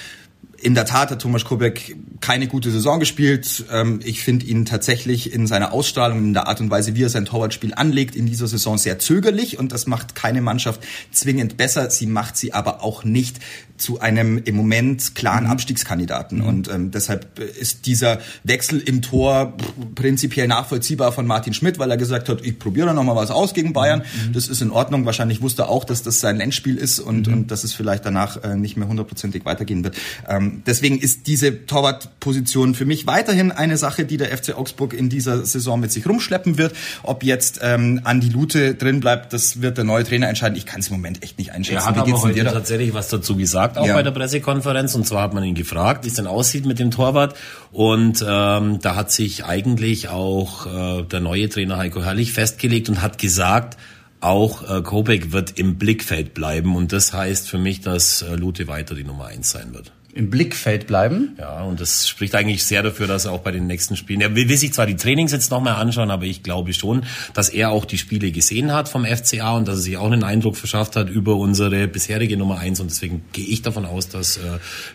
[0.63, 3.65] In der Tat hat Thomas Kubek keine gute Saison gespielt.
[3.73, 7.09] Ähm, ich finde ihn tatsächlich in seiner Ausstrahlung, in der Art und Weise, wie er
[7.09, 11.91] sein Torwartspiel anlegt, in dieser Saison sehr zögerlich und das macht keine Mannschaft zwingend besser.
[11.91, 13.41] Sie macht sie aber auch nicht
[13.83, 15.51] zu einem im Moment klaren mhm.
[15.51, 16.39] Abstiegskandidaten.
[16.39, 16.47] Mhm.
[16.47, 19.55] Und ähm, deshalb ist dieser Wechsel im Tor
[19.95, 23.55] prinzipiell nachvollziehbar von Martin Schmidt, weil er gesagt hat, ich probiere da nochmal was aus
[23.55, 24.01] gegen Bayern.
[24.01, 24.33] Mhm.
[24.33, 25.05] Das ist in Ordnung.
[25.05, 27.33] Wahrscheinlich wusste er auch, dass das sein Endspiel ist und, mhm.
[27.33, 29.97] und dass es vielleicht danach äh, nicht mehr hundertprozentig weitergehen wird.
[30.29, 35.09] Ähm, deswegen ist diese Torwartposition für mich weiterhin eine Sache, die der FC Augsburg in
[35.09, 36.75] dieser Saison mit sich rumschleppen wird.
[37.03, 40.57] Ob jetzt ähm, Andi Lute drin bleibt, das wird der neue Trainer entscheiden.
[40.57, 41.79] Ich kann es im Moment echt nicht einschätzen.
[41.79, 43.95] Er hat aber heute tatsächlich was dazu gesagt, auch ja.
[43.95, 44.95] bei der Pressekonferenz.
[44.95, 47.35] Und zwar hat man ihn gefragt, wie es denn aussieht mit dem Torwart.
[47.71, 53.03] Und ähm, da hat sich eigentlich auch äh, der neue Trainer Heiko Herrlich festgelegt und
[53.03, 53.77] hat gesagt,
[54.21, 56.77] auch äh, Kobek wird im Blickfeld bleiben.
[56.77, 60.29] Und das heißt für mich, dass äh, Lute weiter die Nummer eins sein wird im
[60.29, 61.37] Blickfeld bleiben.
[61.39, 64.35] Ja, und das spricht eigentlich sehr dafür, dass er auch bei den nächsten Spielen, er
[64.35, 67.71] will, will sich zwar die Trainings jetzt nochmal anschauen, aber ich glaube schon, dass er
[67.71, 70.97] auch die Spiele gesehen hat vom FCA und dass er sich auch einen Eindruck verschafft
[70.97, 72.79] hat über unsere bisherige Nummer eins.
[72.81, 74.41] Und deswegen gehe ich davon aus, dass äh,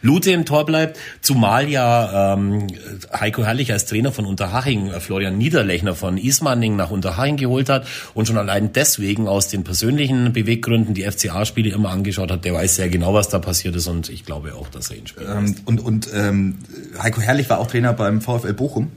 [0.03, 2.67] Lute im Tor bleibt, zumal ja ähm,
[3.11, 7.87] Heiko Herrlich als Trainer von Unterhaching äh, Florian Niederlechner von Ismaning nach Unterhaching geholt hat
[8.13, 12.75] und schon allein deswegen aus den persönlichen Beweggründen die FCA-Spiele immer angeschaut hat, der weiß
[12.75, 13.87] sehr genau, was da passiert ist.
[13.87, 15.29] Und ich glaube auch, dass er ihn spielt.
[15.29, 16.59] Ähm, und und ähm,
[17.01, 18.91] Heiko Herrlich war auch Trainer beim VfL Bochum.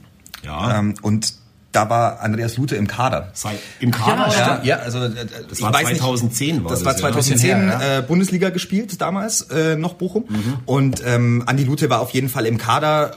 [0.44, 0.78] Ja.
[0.78, 1.34] Ähm, und
[1.72, 3.32] da war Andreas Lute im Kader.
[3.78, 4.32] Im Kader?
[4.34, 5.10] Ja, ja, also äh,
[5.48, 6.80] das war 2010 nicht, war das.
[6.80, 7.78] Das war 2010 ja.
[7.78, 10.58] her, äh, Bundesliga gespielt damals äh, noch Bochum mhm.
[10.66, 13.12] und ähm, Andi Lute war auf jeden Fall im Kader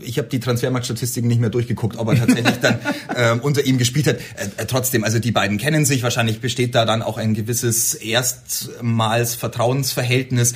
[0.00, 2.78] ich habe die Transfermarktstatistiken nicht mehr durchgeguckt, ob er tatsächlich dann
[3.16, 4.16] ähm, unter ihm gespielt hat.
[4.16, 6.02] Äh, äh, trotzdem, also die beiden kennen sich.
[6.02, 10.54] Wahrscheinlich besteht da dann auch ein gewisses erstmals Vertrauensverhältnis.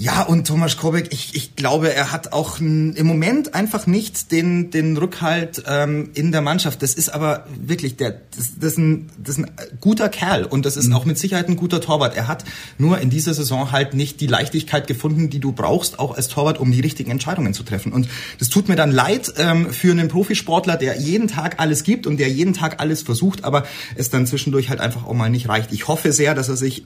[0.00, 4.70] Ja, und Thomas Kobeck, ich, ich glaube, er hat auch im Moment einfach nicht den,
[4.70, 6.82] den Rückhalt ähm, in der Mannschaft.
[6.82, 10.64] Das ist aber wirklich, der, das, das, ist ein, das ist ein guter Kerl und
[10.66, 10.92] das ist mhm.
[10.92, 12.16] auch mit Sicherheit ein guter Torwart.
[12.16, 12.44] Er hat
[12.78, 16.60] nur in dieser Saison halt nicht die Leichtigkeit gefunden, die du brauchst, auch als Torwart,
[16.60, 17.92] um die richtigen Entscheidungen zu treffen.
[17.92, 18.08] Und
[18.38, 22.18] das tut mir dann leid ähm, für einen Profisportler, der jeden Tag alles gibt und
[22.18, 25.72] der jeden Tag alles versucht, aber es dann zwischendurch halt einfach auch mal nicht reicht.
[25.72, 26.84] Ich hoffe sehr, dass er sich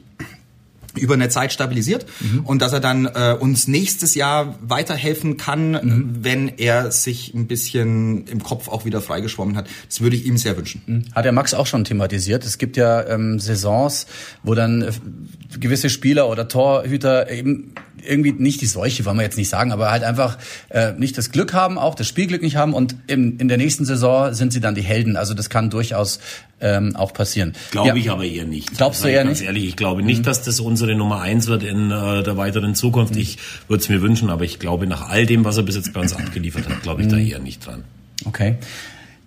[0.96, 2.40] über eine Zeit stabilisiert mhm.
[2.40, 6.11] und dass er dann äh, uns nächstes Jahr weiterhelfen kann, mhm.
[6.20, 9.66] wenn er sich ein bisschen im Kopf auch wieder freigeschwommen hat.
[9.88, 10.83] Das würde ich ihm sehr wünschen.
[10.87, 11.05] Mhm.
[11.14, 12.44] Hat der Max auch schon thematisiert.
[12.44, 14.07] Es gibt ja ähm, Saisons,
[14.42, 14.92] wo dann äh,
[15.59, 17.74] gewisse Spieler oder Torhüter eben
[18.07, 20.38] irgendwie nicht die Seuche, wollen wir jetzt nicht sagen, aber halt einfach
[20.71, 23.85] äh, nicht das Glück haben, auch das Spielglück nicht haben und in, in der nächsten
[23.85, 25.17] Saison sind sie dann die Helden.
[25.17, 26.21] Also das kann durchaus
[26.61, 27.53] ähm, auch passieren.
[27.71, 27.95] Glaube ja.
[27.97, 28.77] ich aber eher nicht.
[28.77, 29.47] Glaubst du eher ganz nicht?
[29.47, 30.25] ehrlich, ich glaube nicht, mhm.
[30.25, 33.15] dass das unsere Nummer eins wird in äh, der weiteren Zukunft.
[33.15, 33.21] Mhm.
[33.21, 33.38] Ich
[33.69, 36.01] würde es mir wünschen, aber ich glaube nach all dem, was er bis jetzt bei
[36.01, 37.12] uns abgeliefert hat, glaube ich mhm.
[37.12, 37.85] da eher nicht dran.
[38.25, 38.57] Okay.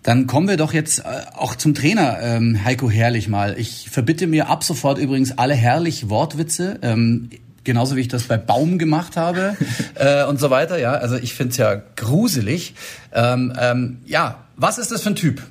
[0.05, 3.55] Dann kommen wir doch jetzt äh, auch zum Trainer ähm, Heiko Herrlich mal.
[3.57, 6.77] Ich verbitte mir ab sofort übrigens alle herrlich Wortwitze.
[6.83, 7.31] Ähm,
[7.65, 9.57] genauso wie ich das bei Baum gemacht habe
[9.95, 10.79] äh, und so weiter.
[10.79, 12.75] Ja, also ich finde es ja gruselig.
[13.13, 15.41] Ähm, ähm, ja, was ist das für ein Typ?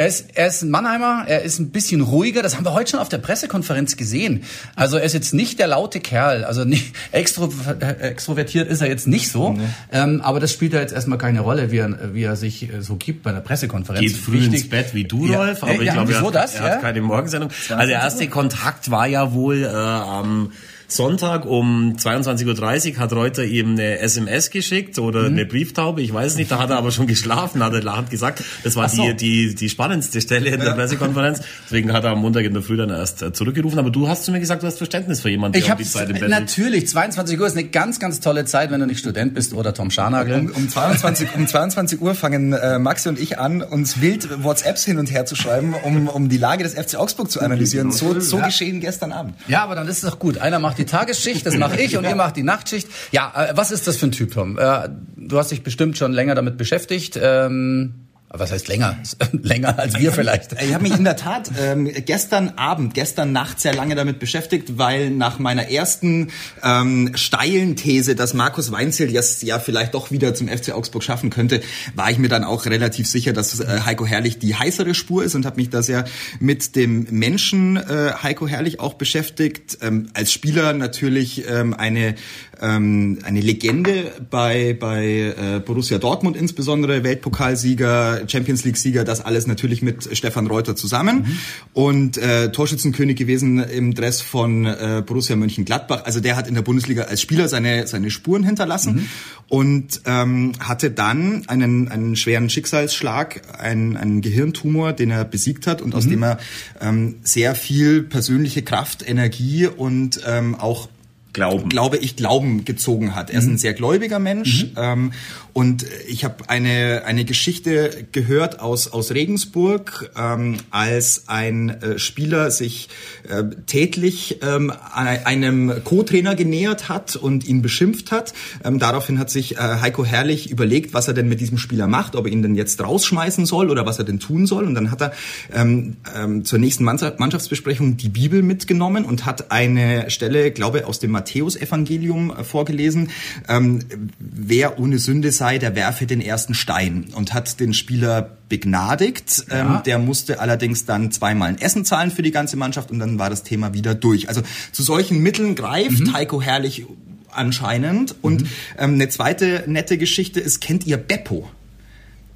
[0.00, 2.92] Er ist, er ist ein Mannheimer, er ist ein bisschen ruhiger, das haben wir heute
[2.92, 4.44] schon auf der Pressekonferenz gesehen.
[4.76, 7.52] Also er ist jetzt nicht der laute Kerl, also nicht extro,
[7.98, 9.74] extrovertiert ist er jetzt nicht so, mhm.
[9.90, 12.80] ähm, aber das spielt ja jetzt erstmal keine Rolle, wie er, wie er sich äh,
[12.80, 14.00] so gibt bei einer Pressekonferenz.
[14.00, 14.60] Geht früh Wichtig.
[14.60, 15.38] ins Bett wie du, ja.
[15.38, 16.72] Rolf, aber ja, ich glaube, er, hat, das, er ja?
[16.74, 17.50] hat keine Morgensendung.
[17.68, 20.26] Also der erste Kontakt war ja wohl äh, am...
[20.28, 20.52] Ähm,
[20.90, 25.26] Sonntag um 22.30 Uhr hat Reuter ihm eine SMS geschickt oder mhm.
[25.26, 28.42] eine Brieftaube, ich weiß nicht, da hat er aber schon geschlafen, hat er hat gesagt,
[28.64, 29.02] das war so.
[29.02, 30.74] die, die, die spannendste Stelle in der ja.
[30.74, 31.42] Pressekonferenz.
[31.66, 33.78] Deswegen hat er am Montag in der Früh dann erst äh, zurückgerufen.
[33.78, 35.84] Aber du hast zu mir gesagt, du hast Verständnis für jemanden, der ich um die
[35.84, 39.00] Zeit im Bett Natürlich, 22 Uhr ist eine ganz, ganz tolle Zeit, wenn du nicht
[39.00, 40.38] Student bist oder Tom Scharnagel.
[40.38, 44.86] Um, um, 22, um 22 Uhr fangen äh, Maxi und ich an, uns wild WhatsApps
[44.86, 47.92] hin und her zu schreiben, um, um die Lage des FC Augsburg zu analysieren.
[47.92, 49.34] So, so geschehen gestern Abend.
[49.48, 50.38] Ja, aber dann ist es doch gut.
[50.38, 52.88] Einer macht macht die Tagesschicht, das mache ich und ihr macht die Nachtschicht.
[53.10, 54.58] Ja, äh, was ist das für ein Typ, Tom?
[54.58, 57.18] Äh, du hast dich bestimmt schon länger damit beschäftigt.
[57.20, 58.98] Ähm was heißt länger?
[59.32, 60.52] länger als wir vielleicht.
[60.60, 64.76] Ich habe mich in der Tat ähm, gestern Abend, gestern Nacht sehr lange damit beschäftigt,
[64.76, 66.28] weil nach meiner ersten
[66.62, 71.30] ähm, steilen These, dass Markus Weinzel jetzt ja vielleicht doch wieder zum FC Augsburg schaffen
[71.30, 71.62] könnte,
[71.94, 75.34] war ich mir dann auch relativ sicher, dass äh, Heiko Herrlich die heißere Spur ist
[75.34, 76.04] und habe mich da sehr
[76.38, 79.78] mit dem Menschen äh, Heiko Herrlich auch beschäftigt.
[79.80, 82.14] Ähm, als Spieler natürlich ähm, eine
[82.60, 89.82] ähm, eine Legende bei bei äh, Borussia Dortmund insbesondere Weltpokalsieger Champions League-Sieger, das alles natürlich
[89.82, 91.38] mit Stefan Reuter zusammen mhm.
[91.72, 96.04] und äh, Torschützenkönig gewesen im Dress von äh, Borussia Mönchengladbach.
[96.04, 99.08] Also der hat in der Bundesliga als Spieler seine seine Spuren hinterlassen mhm.
[99.48, 105.82] und ähm, hatte dann einen einen schweren Schicksalsschlag, einen, einen Gehirntumor, den er besiegt hat
[105.82, 105.94] und mhm.
[105.94, 106.38] aus dem er
[106.80, 110.88] ähm, sehr viel persönliche Kraft, Energie und ähm, auch
[111.32, 111.68] Glauben.
[111.68, 113.30] glaube ich, Glauben gezogen hat.
[113.30, 113.58] Er ist ein mhm.
[113.58, 114.72] sehr gläubiger Mensch mhm.
[114.76, 115.12] ähm,
[115.58, 122.52] und ich habe eine, eine Geschichte gehört aus, aus Regensburg, ähm, als ein äh, Spieler
[122.52, 122.88] sich
[123.28, 128.34] äh, tätlich ähm, einem Co-Trainer genähert hat und ihn beschimpft hat.
[128.62, 132.14] Ähm, daraufhin hat sich äh, Heiko Herrlich überlegt, was er denn mit diesem Spieler macht,
[132.14, 134.64] ob er ihn denn jetzt rausschmeißen soll oder was er denn tun soll.
[134.64, 135.12] Und dann hat er
[135.52, 141.10] ähm, ähm, zur nächsten Mannschaftsbesprechung die Bibel mitgenommen und hat eine Stelle, glaube aus dem
[141.18, 143.10] Matthäusevangelium äh, vorgelesen.
[143.48, 143.80] Ähm,
[144.18, 149.44] wer ohne Sünde sei, sei, der werfe den ersten Stein und hat den Spieler begnadigt.
[149.50, 149.76] Ja.
[149.76, 153.18] Ähm, der musste allerdings dann zweimal ein Essen zahlen für die ganze Mannschaft und dann
[153.18, 154.28] war das Thema wieder durch.
[154.28, 156.12] Also zu solchen Mitteln greift mhm.
[156.12, 156.86] Heiko Herrlich
[157.30, 158.14] anscheinend.
[158.20, 158.48] Und mhm.
[158.78, 161.48] ähm, eine zweite nette Geschichte ist, kennt ihr Beppo?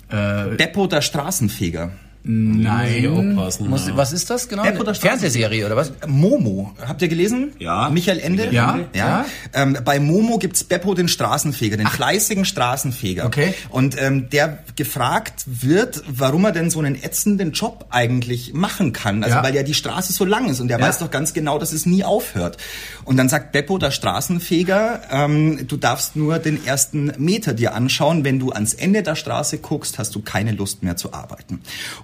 [0.08, 1.92] Äh, Beppo, der Straßenfeger.
[2.24, 3.06] Nein.
[3.08, 3.96] Aufpassen, Muss, ja.
[3.96, 4.62] Was ist das genau?
[4.62, 5.92] Eine Fernsehserie oder was?
[6.06, 6.72] Momo.
[6.86, 7.52] Habt ihr gelesen?
[7.58, 7.90] Ja.
[7.90, 8.44] Michael Ende?
[8.52, 8.78] Ja.
[8.78, 8.84] ja.
[8.94, 9.26] ja.
[9.52, 11.94] Ähm, bei Momo gibt's Beppo den Straßenfeger, den Ach.
[11.94, 13.26] fleißigen Straßenfeger.
[13.26, 13.54] Okay.
[13.70, 19.24] Und ähm, der gefragt wird, warum er denn so einen ätzenden Job eigentlich machen kann.
[19.24, 19.42] Also ja.
[19.42, 20.86] weil ja die Straße so lang ist und der ja.
[20.86, 22.56] weiß doch ganz genau, dass es nie aufhört.
[23.04, 28.24] Und dann sagt Beppo, der Straßenfeger, ähm, du darfst nur den ersten Meter dir anschauen.
[28.24, 31.60] Wenn du ans Ende der Straße guckst, hast du keine Lust mehr zu arbeiten.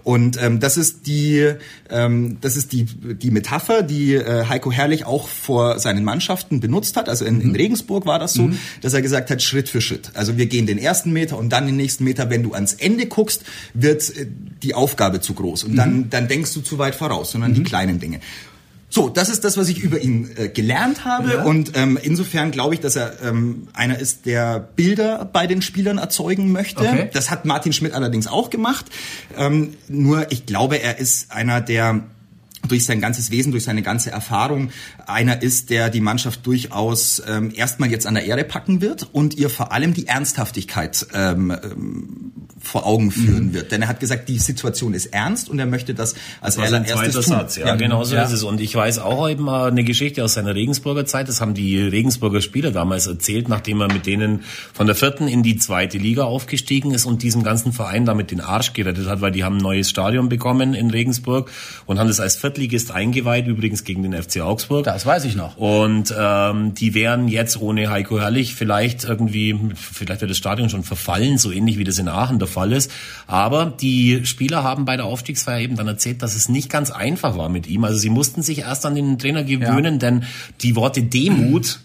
[0.09, 1.53] Und ähm, das ist die,
[1.91, 6.97] ähm, das ist die, die Metapher, die äh, Heiko Herrlich auch vor seinen Mannschaften benutzt
[6.97, 7.11] hat.
[7.11, 7.57] Also in, in mhm.
[7.57, 8.59] Regensburg war das so, mhm.
[8.81, 10.13] dass er gesagt hat, Schritt für Schritt.
[10.15, 12.31] Also wir gehen den ersten Meter und dann den nächsten Meter.
[12.31, 13.45] Wenn du ans Ende guckst,
[13.75, 14.27] wird äh,
[14.63, 15.65] die Aufgabe zu groß.
[15.65, 16.09] Und dann, mhm.
[16.09, 17.65] dann denkst du zu weit voraus, sondern die mhm.
[17.65, 18.21] kleinen Dinge.
[18.91, 21.29] So, das ist das, was ich über ihn äh, gelernt habe.
[21.29, 21.43] Ja.
[21.45, 25.99] Und ähm, insofern glaube ich, dass er ähm, einer ist, der Bilder bei den Spielern
[25.99, 26.81] erzeugen möchte.
[26.81, 27.11] Okay.
[27.13, 28.87] Das hat Martin Schmidt allerdings auch gemacht.
[29.37, 32.03] Ähm, nur ich glaube, er ist einer, der
[32.67, 34.71] durch sein ganzes Wesen, durch seine ganze Erfahrung
[35.09, 39.35] einer ist, der die Mannschaft durchaus ähm, erstmal jetzt an der Ehre packen wird und
[39.35, 43.55] ihr vor allem die Ernsthaftigkeit ähm, ähm, vor Augen führen mhm.
[43.55, 43.73] wird.
[43.73, 47.27] Denn er hat gesagt, die Situation ist ernst und er möchte das als das allererstes
[47.27, 47.35] tun.
[47.35, 48.25] Satz, ja, ja genau so ja.
[48.25, 48.43] ist es.
[48.43, 51.29] Und ich weiß auch eben eine Geschichte aus seiner Regensburger Zeit.
[51.29, 54.43] Das haben die Regensburger Spieler damals erzählt, nachdem er mit denen
[54.73, 58.41] von der vierten in die zweite Liga aufgestiegen ist und diesem ganzen Verein damit den
[58.41, 61.51] Arsch gerettet hat, weil die haben ein neues Stadion bekommen in Regensburg
[61.87, 64.89] und haben das als Viertligist eingeweiht, übrigens gegen den FC Augsburg.
[64.99, 65.57] Das weiß ich noch.
[65.57, 70.83] Und ähm, die wären jetzt ohne Heiko Herrlich vielleicht irgendwie, vielleicht wird das Stadion schon
[70.83, 72.91] verfallen, so ähnlich wie das in Aachen der Fall ist.
[73.29, 77.39] Aber die Spieler haben bei der Aufstiegsfeier eben dann erzählt, dass es nicht ganz einfach
[77.39, 77.85] war mit ihm.
[77.85, 79.99] Also sie mussten sich erst an den Trainer gewöhnen, ja.
[79.99, 80.25] denn
[80.63, 81.79] die Worte Demut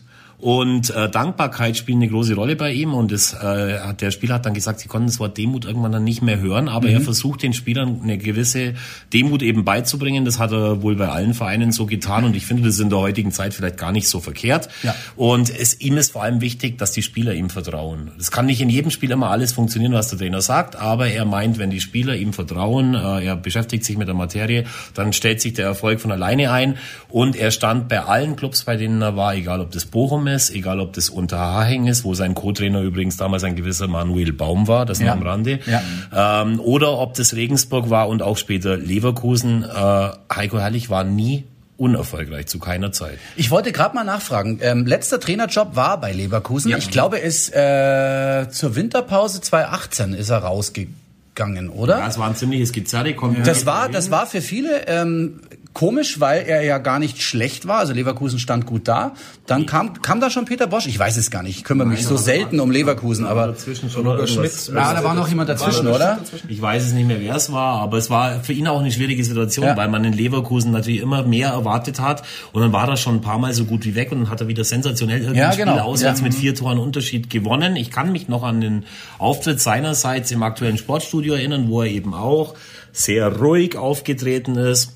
[0.44, 2.94] und äh, Dankbarkeit spielen eine große Rolle bei ihm.
[2.94, 6.04] Und das, äh, der Spieler hat dann gesagt, sie konnten das Wort Demut irgendwann dann
[6.04, 6.96] nicht mehr hören, aber mhm.
[6.96, 8.74] er versucht den Spielern eine gewisse
[9.14, 10.26] Demut eben beizubringen.
[10.26, 13.00] Das hat er wohl bei allen Vereinen so getan und ich finde das in der
[13.00, 14.68] heutigen Zeit vielleicht gar nicht so verkehrt.
[14.84, 14.94] Ja.
[15.16, 18.12] Und es, ihm ist vor allem wichtig, dass die Spieler ihm vertrauen.
[18.20, 21.24] Es kann nicht in jedem Spiel immer alles funktionieren, was der Trainer sagt, aber er
[21.24, 25.40] meint, wenn die Spieler ihm vertrauen, äh, er beschäftigt sich mit der Materie, dann stellt
[25.40, 26.78] sich der Erfolg von alleine ein.
[27.08, 30.33] Und er stand bei allen Clubs, bei denen er war, egal ob das Bochum ist,
[30.50, 34.86] egal ob das Unterhaching ist, wo sein Co-Trainer übrigens damals ein gewisser Manuel Baum war,
[34.86, 35.06] das ja.
[35.06, 36.42] nur am Rande, ja.
[36.42, 39.64] ähm, oder ob das Regensburg war und auch später Leverkusen.
[39.64, 41.46] Äh, Heiko Herrlich war nie
[41.78, 43.18] unerfolgreich zu keiner Zeit.
[43.36, 44.60] Ich wollte gerade mal nachfragen.
[44.62, 46.72] Ähm, letzter Trainerjob war bei Leverkusen.
[46.72, 46.78] Ja.
[46.78, 52.00] Ich glaube, es äh, zur Winterpause 2018 ist er rausgegangen, oder?
[52.00, 53.16] Ja, es war ein ziemliches Gezerre.
[53.44, 55.42] Das war, das war für viele ähm,
[55.74, 57.80] Komisch, weil er ja gar nicht schlecht war.
[57.80, 59.14] Also Leverkusen stand gut da.
[59.48, 60.86] Dann kam, kam da schon Peter Bosch.
[60.86, 61.58] Ich weiß es gar nicht.
[61.58, 64.68] Ich kümmere mich so selten um Leverkusen, aber dazwischen schon noch irgendwas.
[64.68, 66.20] ja, da war noch jemand dazwischen, oder?
[66.48, 68.92] Ich weiß es nicht mehr, wer es war, aber es war für ihn auch eine
[68.92, 69.76] schwierige Situation, Ja.
[69.76, 73.22] weil man in Leverkusen natürlich immer mehr erwartet hat und dann war er schon ein
[73.22, 75.66] paar Mal so gut wie weg und dann hat er wieder sensationell irgendein Ja, Spiel
[75.66, 75.80] genau.
[75.84, 76.26] auswärts Ja.
[76.26, 77.76] mit vier Toren Unterschied gewonnen.
[77.76, 78.86] Ich kann mich noch an den
[79.18, 82.54] Auftritt seinerseits im aktuellen Sportstudio erinnern, wo er eben auch
[82.92, 84.93] sehr ruhig aufgetreten ist.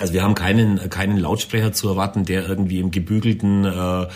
[0.00, 4.06] Also wir haben keinen, keinen Lautsprecher zu erwarten, der irgendwie im gebügelten äh,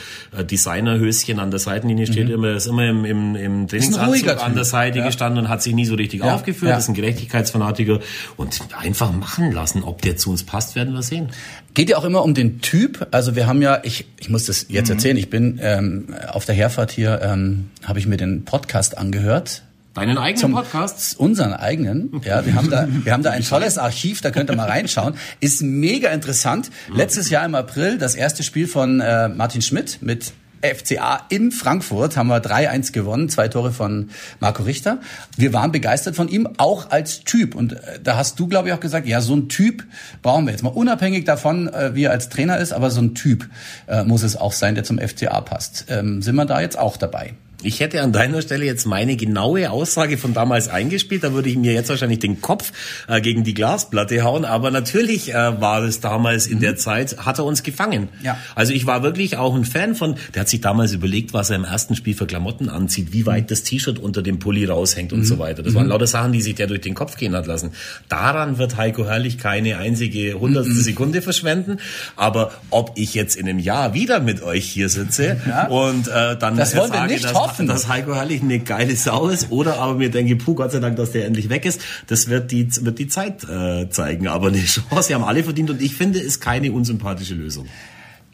[0.45, 2.29] Designerhöschen an der Seitenlinie steht.
[2.31, 5.07] Immer ist immer im, im, im Trainingsanzug an der Seite Ja.
[5.07, 6.35] gestanden und hat sich nie so richtig Ja.
[6.35, 6.71] aufgeführt.
[6.73, 6.79] Ja.
[6.79, 8.01] ist ein Gerechtigkeitsfanatiker
[8.37, 9.83] und einfach machen lassen.
[9.83, 11.29] Ob der zu uns passt, werden wir sehen.
[11.75, 13.07] Geht ja auch immer um den Typ.
[13.11, 14.75] Also wir haben ja, ich, ich muss das Mhm.
[14.75, 18.97] jetzt erzählen, ich bin ähm, auf der Herfahrt hier, ähm, habe ich mir den Podcast
[18.97, 19.63] angehört.
[19.95, 21.19] Deinen eigenen Zum Podcast?
[21.21, 22.21] Unseren eigenen.
[22.25, 25.15] Ja, wir haben da, wir haben da ein tolles Archiv, da könnt ihr mal reinschauen.
[25.39, 26.71] Ist mega interessant.
[26.93, 30.33] Letztes Jahr im April das erste Spiel von äh, Martin Schmidt mit
[30.65, 34.09] FCA in Frankfurt haben wir 3-1 gewonnen, zwei Tore von
[34.41, 34.99] Marco Richter.
[35.37, 37.55] Wir waren begeistert von ihm, auch als Typ.
[37.55, 39.85] Und äh, da hast du, glaube ich, auch gesagt, ja, so ein Typ
[40.23, 40.71] brauchen wir jetzt mal.
[40.71, 43.49] Unabhängig davon, äh, wie er als Trainer ist, aber so ein Typ
[43.87, 45.87] äh, muss es auch sein, der zum FCA passt.
[45.89, 47.35] Ähm, sind wir da jetzt auch dabei?
[47.65, 51.25] Ich hätte an deiner Stelle jetzt meine genaue Aussage von damals eingespielt.
[51.25, 52.73] Da würde ich mir jetzt wahrscheinlich den Kopf
[53.09, 54.45] äh, gegen die Glasplatte hauen.
[54.45, 58.09] Aber natürlich äh, war es damals in der Zeit, hat er uns gefangen.
[58.23, 58.39] Ja.
[58.55, 61.57] Also ich war wirklich auch ein Fan von, der hat sich damals überlegt, was er
[61.57, 65.25] im ersten Spiel für Klamotten anzieht, wie weit das T-Shirt unter dem Pulli raushängt und
[65.25, 65.63] so weiter.
[65.63, 67.71] Das waren lauter Sachen, die sich der durch den Kopf gehen hat lassen.
[68.09, 71.79] Daran wird Heiko Herrlich keine einzige hundertstel Sekunde verschwenden.
[72.17, 75.69] Aber ob ich jetzt in einem Jahr wieder mit euch hier sitze Ja.
[75.69, 77.67] und äh, dann Das wollen wir nicht dass, hoffen.
[77.67, 80.97] dass Heiko Herrlich eine geile Sau ist oder aber mir denke, puh, Gott sei Dank,
[80.97, 81.81] dass der endlich weg ist.
[82.07, 84.29] Das wird die, wird die Zeit äh, zeigen.
[84.29, 87.67] Aber eine Chance haben alle verdient und ich finde, ist keine unsympathische Lösung.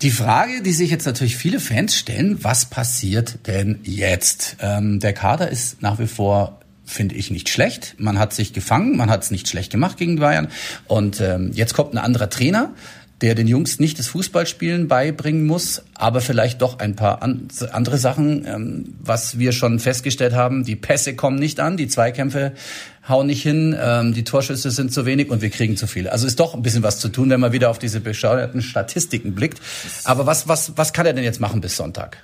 [0.03, 4.57] Die Frage, die sich jetzt natürlich viele Fans stellen, was passiert denn jetzt?
[4.61, 7.95] Ähm, der Kader ist nach wie vor finde ich nicht schlecht.
[7.99, 10.49] Man hat sich gefangen, man hat es nicht schlecht gemacht gegen Bayern.
[10.87, 12.75] Und ähm, jetzt kommt ein anderer Trainer,
[13.23, 17.99] der den Jungs nicht das Fußballspielen beibringen muss, aber vielleicht doch ein paar an, andere
[17.99, 20.65] Sachen, ähm, was wir schon festgestellt haben.
[20.65, 22.53] Die Pässe kommen nicht an, die Zweikämpfe
[23.09, 26.13] hauen nicht hin, ähm, die Torschüsse sind zu wenig und wir kriegen zu viele.
[26.13, 29.35] Also ist doch ein bisschen was zu tun, wenn man wieder auf diese bescheuerten Statistiken
[29.35, 29.61] blickt.
[30.05, 32.19] Aber was, was, was kann er denn jetzt machen bis Sonntag?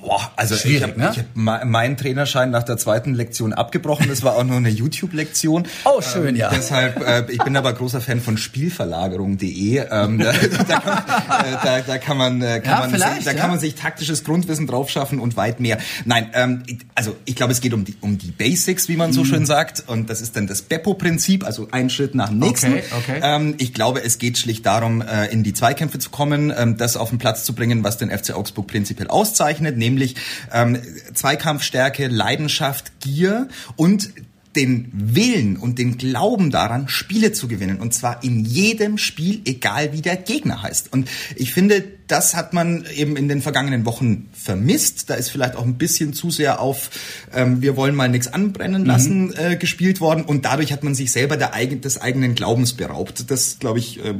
[0.00, 1.08] Boah, also Schwierig, ich habe ne?
[1.08, 4.06] hab me- meinen Trainerschein nach der zweiten Lektion abgebrochen.
[4.08, 5.66] Das war auch nur eine YouTube-Lektion.
[5.84, 6.50] Oh, schön, ja.
[6.50, 9.78] Deshalb, äh, ich bin aber großer Fan von Spielverlagerung.de.
[9.90, 13.32] Ähm, da, da, kann, äh, da, da kann man, äh, kann Ja, man, vielleicht, da
[13.32, 13.38] ja.
[13.38, 15.78] kann man sich taktisches Grundwissen drauf schaffen und weit mehr.
[16.04, 16.62] Nein, ähm,
[16.94, 19.14] also ich glaube, es geht um die, um die Basics, wie man Mhm.
[19.14, 19.84] so schön sagt.
[19.86, 22.72] Und das ist dann das Beppo-Prinzip, also ein Schritt nach dem nächsten.
[22.72, 23.20] Okay, okay.
[23.22, 26.96] Ähm, ich glaube, es geht schlicht darum, äh, in die Zweikämpfe zu kommen, ähm, das
[26.96, 30.16] auf den Platz zu bringen, was den FC Augsburg prinzipiell auszeichnet, nämlich
[30.52, 30.78] ähm,
[31.14, 34.10] Zweikampfstärke, Leidenschaft, Gier und
[34.56, 37.78] den Willen und den Glauben daran, Spiele zu gewinnen.
[37.78, 40.92] Und zwar in jedem Spiel, egal wie der Gegner heißt.
[40.92, 45.10] Und ich finde, das hat man eben in den vergangenen Wochen vermisst.
[45.10, 46.90] Da ist vielleicht auch ein bisschen zu sehr auf
[47.34, 50.24] ähm, wir wollen mal nichts anbrennen lassen äh, gespielt worden.
[50.24, 53.30] Und dadurch hat man sich selber der eigen, des eigenen Glaubens beraubt.
[53.30, 54.14] Das, glaube ich, äh,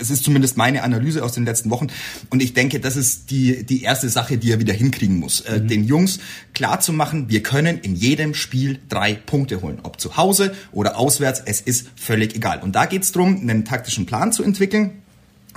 [0.00, 1.86] es ist zumindest meine Analyse aus den letzten Wochen.
[2.30, 5.40] Und ich denke, das ist die, die erste Sache, die er wieder hinkriegen muss.
[5.42, 6.18] Äh, Den Jungs
[6.54, 9.78] klar zu machen, wir können in jedem Spiel drei Punkte holen.
[9.84, 12.60] Ob zu Hause oder auswärts, es ist völlig egal.
[12.62, 15.02] Und da geht es darum, einen taktischen Plan zu entwickeln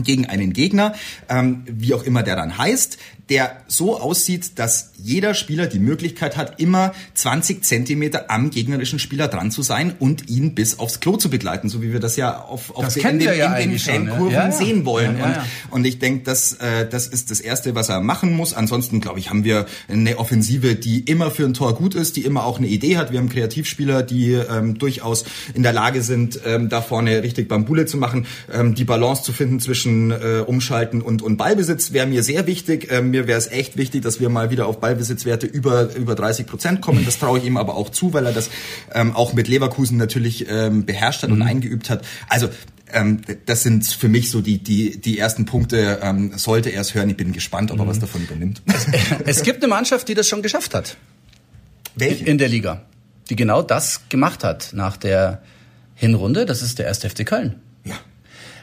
[0.04, 0.94] gegen einen Gegner,
[1.30, 2.98] ähm, wie auch immer der dann heißt,
[3.32, 9.30] der so aussieht, dass jeder Spieler die Möglichkeit hat, immer 20 Zentimeter am gegnerischen Spieler
[9.30, 12.42] dran zu sein und ihn bis aufs Klo zu begleiten, so wie wir das ja
[12.42, 13.80] auf, auf Das den, in den, ja in den ne?
[13.80, 14.52] Fankurven Ja, ja.
[14.52, 15.18] sehen wollen.
[15.18, 15.46] Ja, und, ja.
[15.70, 18.54] und ich denke, das, äh, das ist das Erste, was er machen muss.
[18.54, 22.26] Ansonsten, glaube ich, haben wir eine Offensive, die immer für ein Tor gut ist, die
[22.26, 23.14] immer auch eine Idee hat.
[23.14, 27.86] Wir haben Kreativspieler, die ähm, durchaus in der Lage sind, ähm, da vorne richtig Bambule
[27.86, 28.26] zu machen.
[28.52, 32.88] Ähm, die Balance zu finden zwischen äh, Umschalten und, und Ballbesitz wäre mir sehr wichtig.
[32.92, 36.46] Ähm, mir wäre es echt wichtig, dass wir mal wieder auf Ballbesitzwerte über, über 30
[36.46, 37.04] Prozent kommen.
[37.06, 38.50] Das traue ich ihm aber auch zu, weil er das
[38.94, 42.06] ähm, auch mit Leverkusen natürlich ähm, beherrscht hat und eingeübt hat.
[42.30, 42.50] Also
[42.94, 46.00] ähm, das sind für mich so die, die, die ersten Punkte.
[46.02, 48.62] Ähm, sollte er es hören, ich bin gespannt, ob er was davon übernimmt.
[49.26, 50.98] Es gibt eine Mannschaft, die das schon geschafft hat
[51.96, 52.26] Welche?
[52.26, 52.84] in der Liga,
[53.30, 55.42] die genau das gemacht hat nach der
[55.96, 56.46] Hinrunde.
[56.46, 57.00] Das ist der 1.
[57.00, 57.62] FC Köln.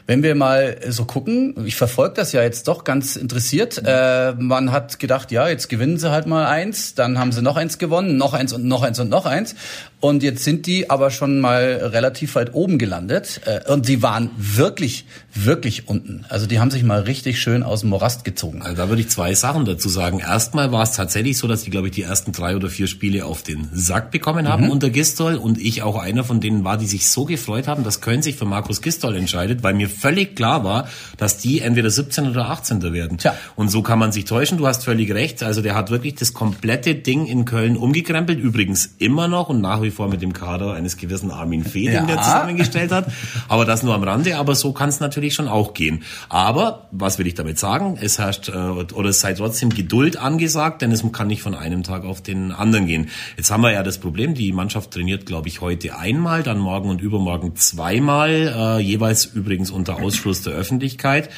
[0.09, 3.79] Wenn wir mal so gucken, ich verfolge das ja jetzt doch ganz interessiert.
[3.85, 7.57] Äh, man hat gedacht, ja, jetzt gewinnen sie halt mal eins, dann haben sie noch
[7.57, 9.53] eins gewonnen, noch eins und noch eins und noch eins.
[10.01, 13.41] Und jetzt sind die aber schon mal relativ weit oben gelandet.
[13.45, 16.25] Äh, und sie waren wirklich, wirklich unten.
[16.29, 18.61] Also die haben sich mal richtig schön aus dem Morast gezogen.
[18.61, 20.19] Also da würde ich zwei Sachen dazu sagen.
[20.19, 23.25] Erstmal war es tatsächlich so, dass die, glaube ich, die ersten drei oder vier Spiele
[23.25, 24.71] auf den Sack bekommen haben mhm.
[24.71, 25.35] unter Gistol.
[25.35, 28.37] Und ich auch einer von denen war, die sich so gefreut haben, dass Köln sich
[28.37, 32.93] für Markus Gistol entscheidet, weil mir völlig klar war, dass die entweder 17 oder 18.
[32.93, 33.17] werden.
[33.17, 33.35] Tja.
[33.57, 34.57] Und so kann man sich täuschen.
[34.57, 35.43] Du hast völlig recht.
[35.43, 38.39] Also der hat wirklich das komplette Ding in Köln umgekrempelt.
[38.39, 41.93] Übrigens immer noch und nach wie vor mit dem Kader eines gewissen Armin Fee, den
[41.93, 42.05] ja.
[42.05, 43.07] der zusammengestellt hat.
[43.47, 44.37] Aber das nur am Rande.
[44.37, 46.03] Aber so kann es natürlich schon auch gehen.
[46.29, 47.97] Aber was will ich damit sagen?
[48.01, 51.83] Es herrscht äh, oder es sei trotzdem Geduld angesagt, denn es kann nicht von einem
[51.83, 53.09] Tag auf den anderen gehen.
[53.37, 56.89] Jetzt haben wir ja das Problem, die Mannschaft trainiert, glaube ich, heute einmal, dann morgen
[56.89, 61.29] und übermorgen zweimal, äh, jeweils übrigens unter Ausschluss der Öffentlichkeit.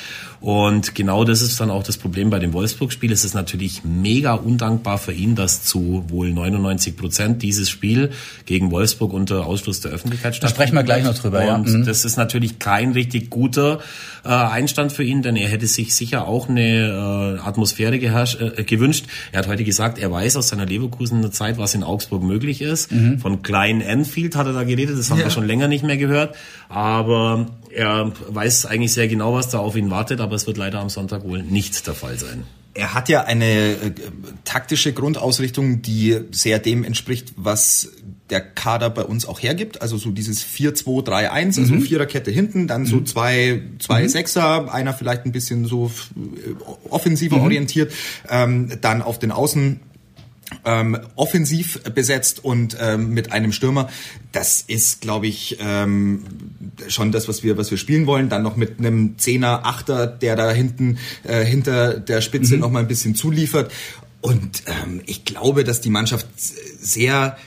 [0.41, 3.11] Und genau das ist dann auch das Problem bei dem Wolfsburg-Spiel.
[3.11, 8.09] Es ist natürlich mega undankbar für ihn, dass zu wohl 99 Prozent dieses Spiel
[8.47, 10.59] gegen Wolfsburg unter Ausschluss der Öffentlichkeit stattfindet.
[10.59, 11.77] Da sprechen wir gleich noch drüber, Und ja.
[11.77, 11.85] Mhm.
[11.85, 13.81] das ist natürlich kein richtig guter
[14.25, 19.05] äh, Einstand für ihn, denn er hätte sich sicher auch eine äh, Atmosphäre äh, gewünscht.
[19.31, 22.91] Er hat heute gesagt, er weiß aus seiner Leverkusener Zeit, was in Augsburg möglich ist.
[22.91, 23.19] Mhm.
[23.19, 25.25] Von kleinen Enfield hat er da geredet, das haben ja.
[25.25, 26.35] wir schon länger nicht mehr gehört.
[26.67, 30.79] Aber er weiß eigentlich sehr genau, was da auf ihn wartet, aber es wird leider
[30.79, 32.45] am Sonntag wohl nicht der Fall sein.
[32.73, 33.91] Er hat ja eine äh,
[34.45, 37.89] taktische Grundausrichtung, die sehr dem entspricht, was
[38.29, 39.81] der Kader bei uns auch hergibt.
[39.81, 41.81] Also so dieses 4-2-3-1, also mhm.
[41.81, 43.05] Viererkette hinten, dann so mhm.
[43.05, 44.07] zwei, zwei mhm.
[44.07, 47.43] Sechser, einer vielleicht ein bisschen so äh, offensiver mhm.
[47.43, 47.91] orientiert,
[48.29, 49.81] ähm, dann auf den Außen
[50.65, 53.89] ähm, offensiv besetzt und ähm, mit einem Stürmer.
[54.31, 56.23] Das ist, glaube ich, ähm,
[56.87, 58.29] schon das, was wir, was wir spielen wollen.
[58.29, 62.61] Dann noch mit einem Zehner, Achter, der da hinten äh, hinter der Spitze mhm.
[62.61, 63.71] noch mal ein bisschen zuliefert.
[64.21, 67.37] Und ähm, ich glaube, dass die Mannschaft sehr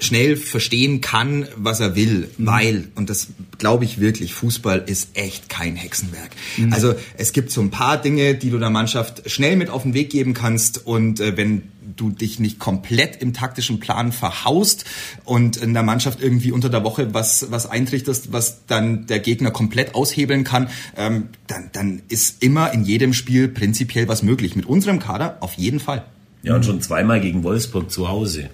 [0.00, 2.46] schnell verstehen kann, was er will, mhm.
[2.46, 3.28] weil, und das
[3.58, 6.30] glaube ich wirklich, Fußball ist echt kein Hexenwerk.
[6.56, 6.72] Mhm.
[6.72, 9.94] Also es gibt so ein paar Dinge, die du der Mannschaft schnell mit auf den
[9.94, 11.62] Weg geben kannst und äh, wenn
[11.96, 14.84] du dich nicht komplett im taktischen Plan verhaust
[15.24, 19.50] und in der Mannschaft irgendwie unter der Woche was, was eintrichterst, was dann der Gegner
[19.50, 24.56] komplett aushebeln kann, ähm, dann, dann ist immer in jedem Spiel prinzipiell was möglich.
[24.56, 26.04] Mit unserem Kader auf jeden Fall.
[26.42, 28.50] Ja, und schon zweimal gegen Wolfsburg zu Hause.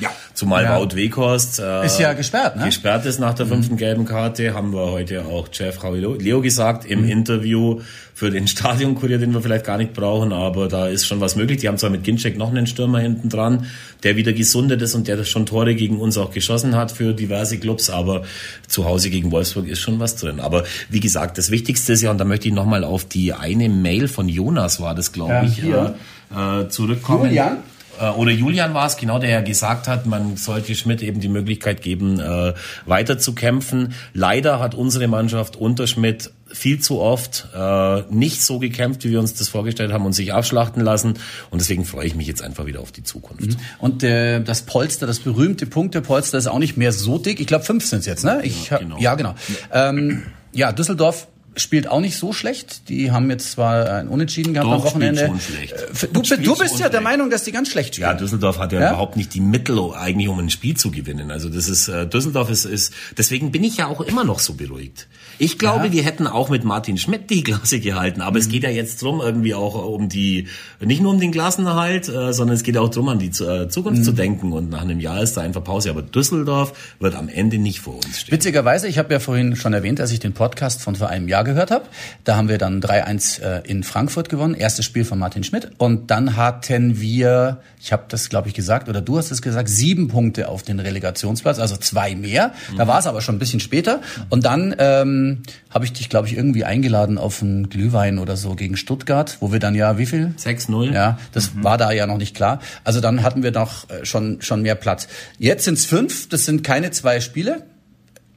[0.00, 0.10] Ja.
[0.34, 0.78] Zumal ja.
[0.78, 2.66] Wout Weghorst äh, ist ja gesperrt, ne?
[2.66, 3.50] gesperrt ist nach der mhm.
[3.50, 7.08] fünften gelben Karte, haben wir heute auch Jeff Leo gesagt im mhm.
[7.08, 7.80] Interview
[8.14, 11.58] für den Stadionkurier, den wir vielleicht gar nicht brauchen, aber da ist schon was möglich.
[11.58, 13.66] Die haben zwar mit Ginczek noch einen Stürmer hinten dran,
[14.02, 17.58] der wieder gesundet ist und der schon Tore gegen uns auch geschossen hat für diverse
[17.58, 18.22] Clubs, aber
[18.66, 20.40] zu Hause gegen Wolfsburg ist schon was drin.
[20.40, 23.68] Aber wie gesagt, das Wichtigste ist ja, und da möchte ich nochmal auf die eine
[23.68, 27.26] Mail von Jonas war das, glaube ja, ich, äh, zurückkommen.
[27.26, 27.58] Julian?
[27.98, 31.28] Äh, oder Julian war es genau, der ja gesagt hat, man sollte Schmidt eben die
[31.28, 32.54] Möglichkeit geben, äh,
[32.86, 33.94] weiter zu kämpfen.
[34.14, 39.20] Leider hat unsere Mannschaft unter Schmidt viel zu oft äh, nicht so gekämpft, wie wir
[39.20, 41.14] uns das vorgestellt haben und sich abschlachten lassen.
[41.50, 43.50] Und deswegen freue ich mich jetzt einfach wieder auf die Zukunft.
[43.50, 43.56] Mhm.
[43.78, 47.40] Und äh, das Polster, das berühmte Punktepolster ist auch nicht mehr so dick.
[47.40, 48.40] Ich glaube, fünf sind es jetzt, ne?
[48.44, 48.98] Ich, ja, genau.
[48.98, 49.34] Ja, genau.
[49.72, 50.22] Ähm,
[50.52, 51.28] ja, Düsseldorf
[51.60, 52.88] spielt auch nicht so schlecht.
[52.88, 55.26] Die haben jetzt zwar ein Unentschieden gehabt Doch, am Wochenende.
[55.26, 55.72] Schon schlecht.
[55.72, 58.10] Äh, du, du bist ja der Meinung, dass die ganz schlecht spielen.
[58.10, 61.30] Ja, Düsseldorf hat ja, ja, überhaupt nicht die Mittel eigentlich, um ein Spiel zu gewinnen.
[61.30, 64.54] Also das ist äh, Düsseldorf ist, ist deswegen bin ich ja auch immer noch so
[64.54, 65.08] beruhigt.
[65.38, 65.90] Ich glaube, ja.
[65.90, 68.20] die hätten auch mit Martin Schmidt die Klasse gehalten.
[68.20, 68.38] Aber mhm.
[68.38, 70.48] es geht ja jetzt drum irgendwie auch um die,
[70.80, 74.00] nicht nur um den Klassenerhalt, äh, sondern es geht auch drum, an die äh, Zukunft
[74.00, 74.04] mhm.
[74.04, 74.52] zu denken.
[74.52, 75.90] Und nach einem Jahr ist da einfach Pause.
[75.90, 78.32] Aber Düsseldorf wird am Ende nicht vor uns stehen.
[78.32, 81.44] Witzigerweise, ich habe ja vorhin schon erwähnt, dass ich den Podcast von vor einem Jahr
[81.48, 81.86] gehört habe.
[82.24, 84.54] Da haben wir dann 3-1 äh, in Frankfurt gewonnen.
[84.54, 85.70] Erstes Spiel von Martin Schmidt.
[85.78, 89.68] Und dann hatten wir, ich habe das glaube ich gesagt, oder du hast es gesagt,
[89.68, 92.52] sieben Punkte auf den Relegationsplatz, also zwei mehr.
[92.76, 94.00] Da war es aber schon ein bisschen später.
[94.28, 98.54] Und dann ähm, habe ich dich, glaube ich, irgendwie eingeladen auf einen Glühwein oder so
[98.54, 100.34] gegen Stuttgart, wo wir dann ja, wie viel?
[100.38, 100.92] 6-0.
[100.92, 101.64] Ja, das mhm.
[101.64, 102.60] war da ja noch nicht klar.
[102.84, 105.08] Also dann hatten wir noch äh, schon, schon mehr Platz.
[105.38, 107.64] Jetzt sind es fünf, das sind keine zwei Spiele.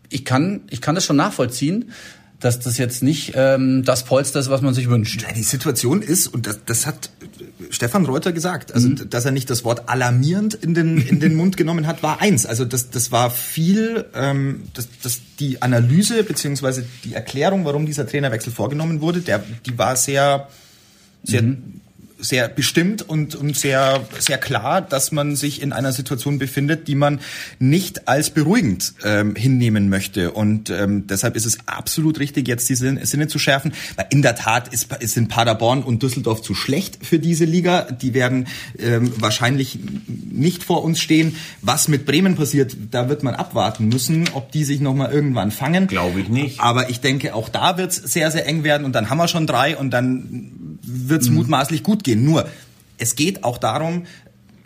[0.09, 1.91] Ich kann, ich kann das schon nachvollziehen
[2.41, 5.25] dass das jetzt nicht ähm, das Polster ist, was man sich wünscht.
[5.35, 7.11] Die Situation ist, und das, das hat
[7.69, 9.09] Stefan Reuter gesagt, also mhm.
[9.09, 12.45] dass er nicht das Wort alarmierend in den, in den Mund genommen hat, war eins.
[12.45, 18.07] Also das, das war viel, ähm, das, das, die Analyse beziehungsweise die Erklärung, warum dieser
[18.07, 20.47] Trainerwechsel vorgenommen wurde, der, die war sehr,
[21.23, 21.80] sehr mhm
[22.21, 26.95] sehr bestimmt und, und sehr, sehr klar, dass man sich in einer Situation befindet, die
[26.95, 27.19] man
[27.59, 30.31] nicht als beruhigend ähm, hinnehmen möchte.
[30.31, 33.73] Und ähm, deshalb ist es absolut richtig, jetzt die Sinne zu schärfen.
[33.95, 37.91] Weil in der Tat ist, sind Paderborn und Düsseldorf zu schlecht für diese Liga.
[37.91, 38.47] Die werden
[38.77, 41.35] ähm, wahrscheinlich nicht vor uns stehen.
[41.61, 45.87] Was mit Bremen passiert, da wird man abwarten müssen, ob die sich nochmal irgendwann fangen.
[45.87, 46.59] Glaube ich nicht.
[46.59, 49.27] Aber ich denke, auch da wird es sehr, sehr eng werden und dann haben wir
[49.27, 50.51] schon drei und dann
[50.83, 51.35] wird es mhm.
[51.35, 52.23] mutmaßlich gut gehen.
[52.23, 52.47] Nur,
[52.97, 54.03] es geht auch darum,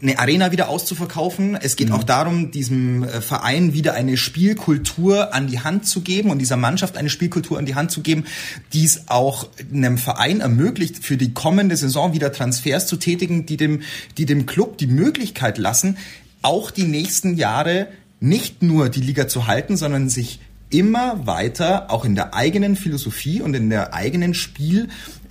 [0.01, 1.55] eine Arena wieder auszuverkaufen.
[1.59, 1.95] Es geht mhm.
[1.95, 6.57] auch darum, diesem äh, Verein wieder eine Spielkultur an die Hand zu geben und dieser
[6.57, 8.26] Mannschaft eine Spielkultur an die Hand zu geben,
[8.74, 13.57] die es auch einem Verein ermöglicht, für die kommende Saison wieder Transfers zu tätigen, die
[13.57, 13.82] dem,
[14.18, 15.97] die dem Club die Möglichkeit lassen,
[16.41, 17.88] auch die nächsten Jahre
[18.20, 20.39] nicht nur die Liga zu halten, sondern sich
[20.70, 24.34] immer weiter auch in der eigenen Philosophie und in der eigenen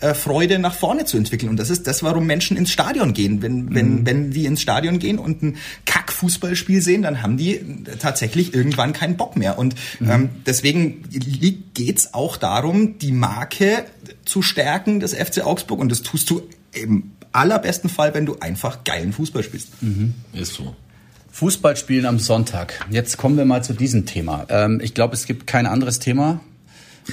[0.04, 1.48] Spielfreude nach vorne zu entwickeln.
[1.48, 3.42] Und das ist das, warum Menschen ins Stadion gehen.
[3.42, 4.06] Wenn, wenn, mhm.
[4.06, 7.60] wenn die ins Stadion gehen und ein Kack-Fußballspiel sehen, dann haben die
[7.98, 9.58] tatsächlich irgendwann keinen Bock mehr.
[9.58, 10.10] Und mhm.
[10.10, 11.04] ähm, deswegen
[11.74, 13.84] geht's auch darum, die Marke
[14.24, 15.80] zu stärken des FC Augsburg.
[15.80, 16.42] Und das tust du
[16.72, 19.82] im allerbesten Fall, wenn du einfach geilen Fußball spielst.
[19.82, 20.14] Mhm.
[20.32, 20.74] Ist so.
[21.30, 22.86] Fußballspielen am Sonntag.
[22.90, 24.46] Jetzt kommen wir mal zu diesem Thema.
[24.50, 26.40] Ähm, ich glaube, es gibt kein anderes Thema.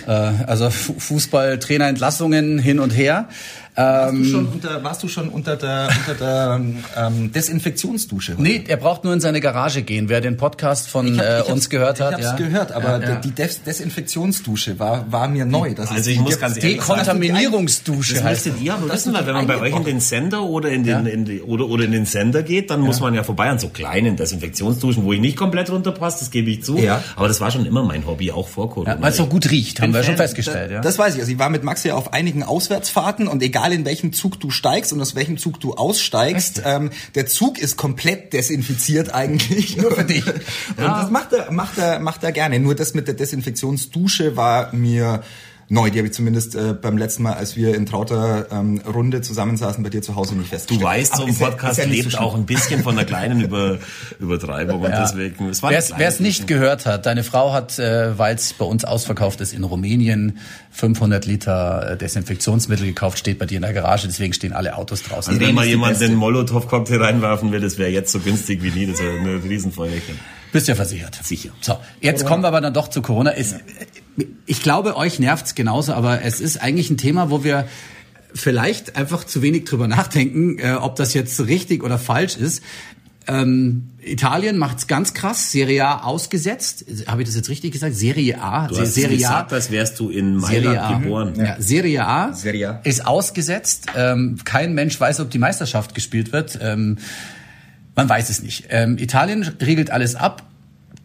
[0.07, 3.29] Äh, also Fußball, Trainerentlassungen hin und her.
[3.73, 6.61] Warst, du ähm, schon unter, warst du schon unter der, unter der
[6.97, 8.33] ähm, Desinfektionsdusche?
[8.33, 8.41] Heute?
[8.41, 10.09] Nee, er braucht nur in seine Garage gehen.
[10.09, 12.19] Wer den Podcast von hab, äh, uns gehört hat.
[12.19, 12.47] Ich habe es ja.
[12.47, 13.15] gehört, aber ja, ja.
[13.15, 15.73] die Des Desinfektionsdusche war, war mir neu.
[15.73, 19.33] Das also ich muss ganz ehrlich Dekontaminierungsdusche das heißt müsstet ihr aber wissen, weil wenn
[19.33, 22.05] man bei euch in den Sender oder in den, in die, oder, oder in den
[22.05, 25.69] Sender geht, dann muss man ja vorbei an so kleinen Desinfektionsduschen, wo ich nicht komplett
[25.69, 26.77] runterpasse, das gebe ich zu.
[26.77, 27.01] Ja.
[27.15, 28.95] Aber das war schon immer mein Hobby, auch vor Corona.
[28.95, 30.71] Ja, Weil es auch gut riecht, haben wir schon festgestellt.
[30.71, 30.81] Ja.
[30.81, 31.21] Das weiß ich.
[31.21, 34.39] Also ich war mit Max ja auf einigen Auswärtsfahrten und egal egal in welchem Zug
[34.39, 39.77] du steigst und aus welchem Zug du aussteigst, ähm, der Zug ist komplett desinfiziert eigentlich.
[39.77, 40.25] Nur für dich.
[40.77, 41.01] Und ja.
[41.01, 42.59] das macht er, macht er, macht er gerne.
[42.59, 45.23] Nur das mit der Desinfektionsdusche war mir
[45.71, 45.89] neu.
[45.89, 49.83] Die habe ich zumindest äh, beim letzten Mal, als wir in trauter ähm, Runde zusammensaßen,
[49.83, 50.81] bei dir zu Hause nicht festgestellt.
[50.81, 53.41] Du weißt, so ein Podcast ja, ja lebt so auch ein bisschen von der kleinen
[53.51, 53.79] Über
[54.19, 55.49] Übertreibung und deswegen.
[55.49, 59.41] Es Wer es nicht gehört hat, deine Frau hat, äh, weil es bei uns ausverkauft
[59.41, 60.37] ist in Rumänien,
[60.71, 65.03] 500 Liter äh, Desinfektionsmittel gekauft, steht bei dir in der Garage, deswegen stehen alle Autos
[65.03, 65.33] draußen.
[65.33, 68.85] Also wenn mal jemand den Molotow-Cocktail reinwerfen will, das wäre jetzt so günstig wie nie,
[68.85, 70.19] das wäre eine Riesenfeuerchen.
[70.51, 71.19] Bist ja versichert.
[71.23, 71.49] Sicher.
[71.61, 73.31] So, jetzt kommen wir aber dann doch zu Corona.
[73.31, 73.55] Es,
[74.45, 77.67] ich glaube, euch nervt's genauso, aber es ist eigentlich ein Thema, wo wir
[78.33, 82.63] vielleicht einfach zu wenig drüber nachdenken, äh, ob das jetzt richtig oder falsch ist.
[83.27, 86.85] Ähm, Italien macht's ganz krass, Serie A ausgesetzt.
[87.07, 87.95] Habe ich das jetzt richtig gesagt?
[87.95, 88.67] Serie A.
[88.67, 89.55] Du hast Serie gesagt, A.
[89.55, 91.33] als wärst du in Mailand geboren.
[91.37, 91.55] Ja.
[91.59, 93.87] Serie A, Serie A ist ausgesetzt.
[93.95, 96.57] Ähm, kein Mensch weiß, ob die Meisterschaft gespielt wird.
[96.61, 96.97] Ähm,
[97.95, 98.65] man weiß es nicht.
[98.69, 100.43] Ähm, Italien regelt alles ab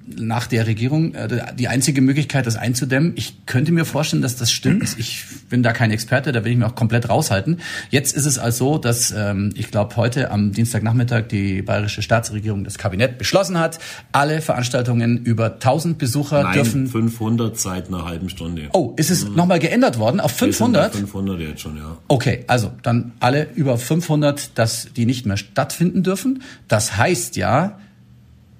[0.06, 3.12] nach der Regierung äh, die einzige Möglichkeit, das einzudämmen.
[3.16, 4.96] Ich könnte mir vorstellen, dass das stimmt.
[4.98, 7.58] Ich bin da kein Experte, da will ich mich auch komplett raushalten.
[7.90, 12.78] Jetzt ist es also, dass ähm, ich glaube heute am Dienstagnachmittag die bayerische Staatsregierung das
[12.78, 13.78] Kabinett beschlossen hat,
[14.12, 18.68] alle Veranstaltungen über 1000 Besucher Nein, dürfen 500 seit einer halben Stunde.
[18.72, 19.34] Oh, ist es mhm.
[19.34, 20.94] nochmal geändert worden auf 500?
[20.94, 21.96] 500 jetzt schon, ja.
[22.08, 26.42] Okay, also dann alle über 500, dass die nicht mehr stattfinden dürfen.
[26.68, 27.78] Das heißt ja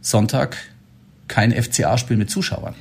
[0.01, 0.57] Sonntag
[1.29, 2.75] kein FCA-Spiel mit Zuschauern.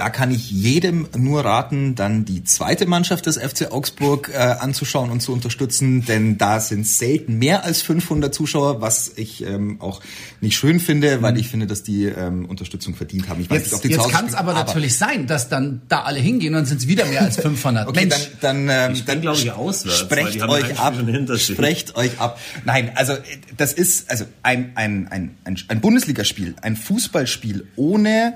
[0.00, 5.10] Da kann ich jedem nur raten, dann die zweite Mannschaft des FC Augsburg äh, anzuschauen
[5.10, 10.00] und zu unterstützen, denn da sind selten mehr als 500 Zuschauer, was ich ähm, auch
[10.40, 13.42] nicht schön finde, weil ich finde, dass die ähm, Unterstützung verdient haben.
[13.42, 15.82] Ich weiß jetzt, nicht, ob die Jetzt kann es aber, aber, natürlich sein, dass dann
[15.90, 17.86] da alle hingehen und dann sind es wieder mehr als 500.
[17.86, 18.30] okay, Mensch.
[18.40, 20.94] dann, dann, ähm, dann glaube ich auswärts, sprecht euch ab,
[21.36, 22.40] sprecht euch ab.
[22.64, 23.18] Nein, also
[23.58, 28.34] das ist also ein ein ein ein, ein Bundesligaspiel, ein Fußballspiel ohne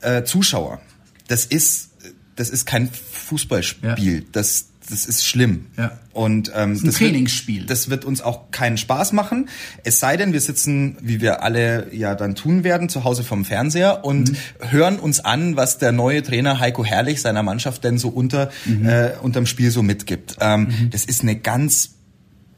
[0.00, 0.80] äh, Zuschauer.
[1.28, 1.90] Das ist,
[2.36, 4.18] das ist kein Fußballspiel.
[4.18, 4.24] Ja.
[4.32, 5.66] Das, das ist schlimm.
[5.76, 5.98] Ja.
[6.12, 7.60] Und ähm, das, ist ein das Trainingsspiel.
[7.60, 9.48] Wird, das wird uns auch keinen Spaß machen.
[9.84, 13.44] Es sei denn, wir sitzen, wie wir alle ja dann tun werden, zu Hause vom
[13.44, 14.36] Fernseher und mhm.
[14.70, 18.88] hören uns an, was der neue Trainer Heiko Herrlich seiner Mannschaft denn so unter mhm.
[18.88, 20.36] äh, unterm Spiel so mitgibt.
[20.40, 20.90] Ähm, mhm.
[20.90, 21.90] Das ist eine ganz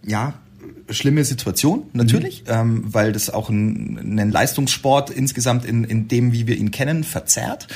[0.05, 0.35] ja
[0.95, 2.53] schlimme Situation, natürlich, mhm.
[2.53, 7.69] ähm, weil das auch einen Leistungssport insgesamt in, in dem, wie wir ihn kennen, verzerrt.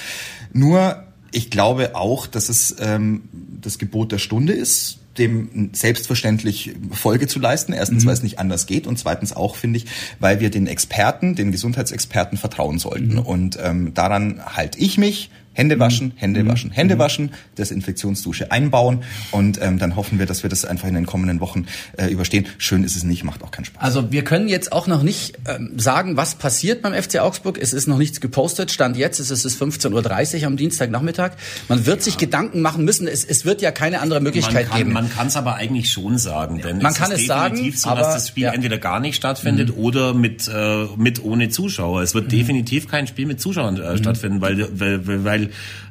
[0.53, 3.23] Nur, ich glaube auch, dass es ähm,
[3.61, 7.73] das Gebot der Stunde ist, dem selbstverständlich Folge zu leisten.
[7.73, 8.09] Erstens, mhm.
[8.09, 9.87] weil es nicht anders geht und zweitens auch, finde ich,
[10.21, 13.15] weil wir den Experten, den Gesundheitsexperten vertrauen sollten.
[13.15, 13.19] Mhm.
[13.21, 16.49] Und ähm, daran halte ich mich Hände waschen, Hände mhm.
[16.49, 16.99] waschen, Hände mhm.
[16.99, 21.41] waschen, Desinfektionsdusche einbauen und ähm, dann hoffen wir, dass wir das einfach in den kommenden
[21.41, 21.65] Wochen
[21.97, 22.47] äh, überstehen.
[22.59, 23.83] Schön ist es nicht, macht auch keinen Spaß.
[23.83, 27.59] Also wir können jetzt auch noch nicht ähm, sagen, was passiert beim FC Augsburg.
[27.59, 28.71] Es ist noch nichts gepostet.
[28.71, 31.33] Stand jetzt ist es 15.30 Uhr am Dienstagnachmittag.
[31.69, 32.03] Man wird ja.
[32.03, 33.09] sich Gedanken machen müssen.
[33.09, 34.93] Es, es wird ja keine andere Möglichkeit man kann, geben.
[34.93, 37.97] Man kann es aber eigentlich schon sagen, denn man es kann ist es definitiv sagen,
[37.97, 38.53] so, dass das Spiel ja.
[38.53, 39.83] entweder gar nicht stattfindet mhm.
[39.83, 42.03] oder mit äh, mit ohne Zuschauer.
[42.03, 42.31] Es wird mhm.
[42.31, 43.97] definitiv kein Spiel mit Zuschauern äh, mhm.
[43.97, 45.46] stattfinden, weil, weil weil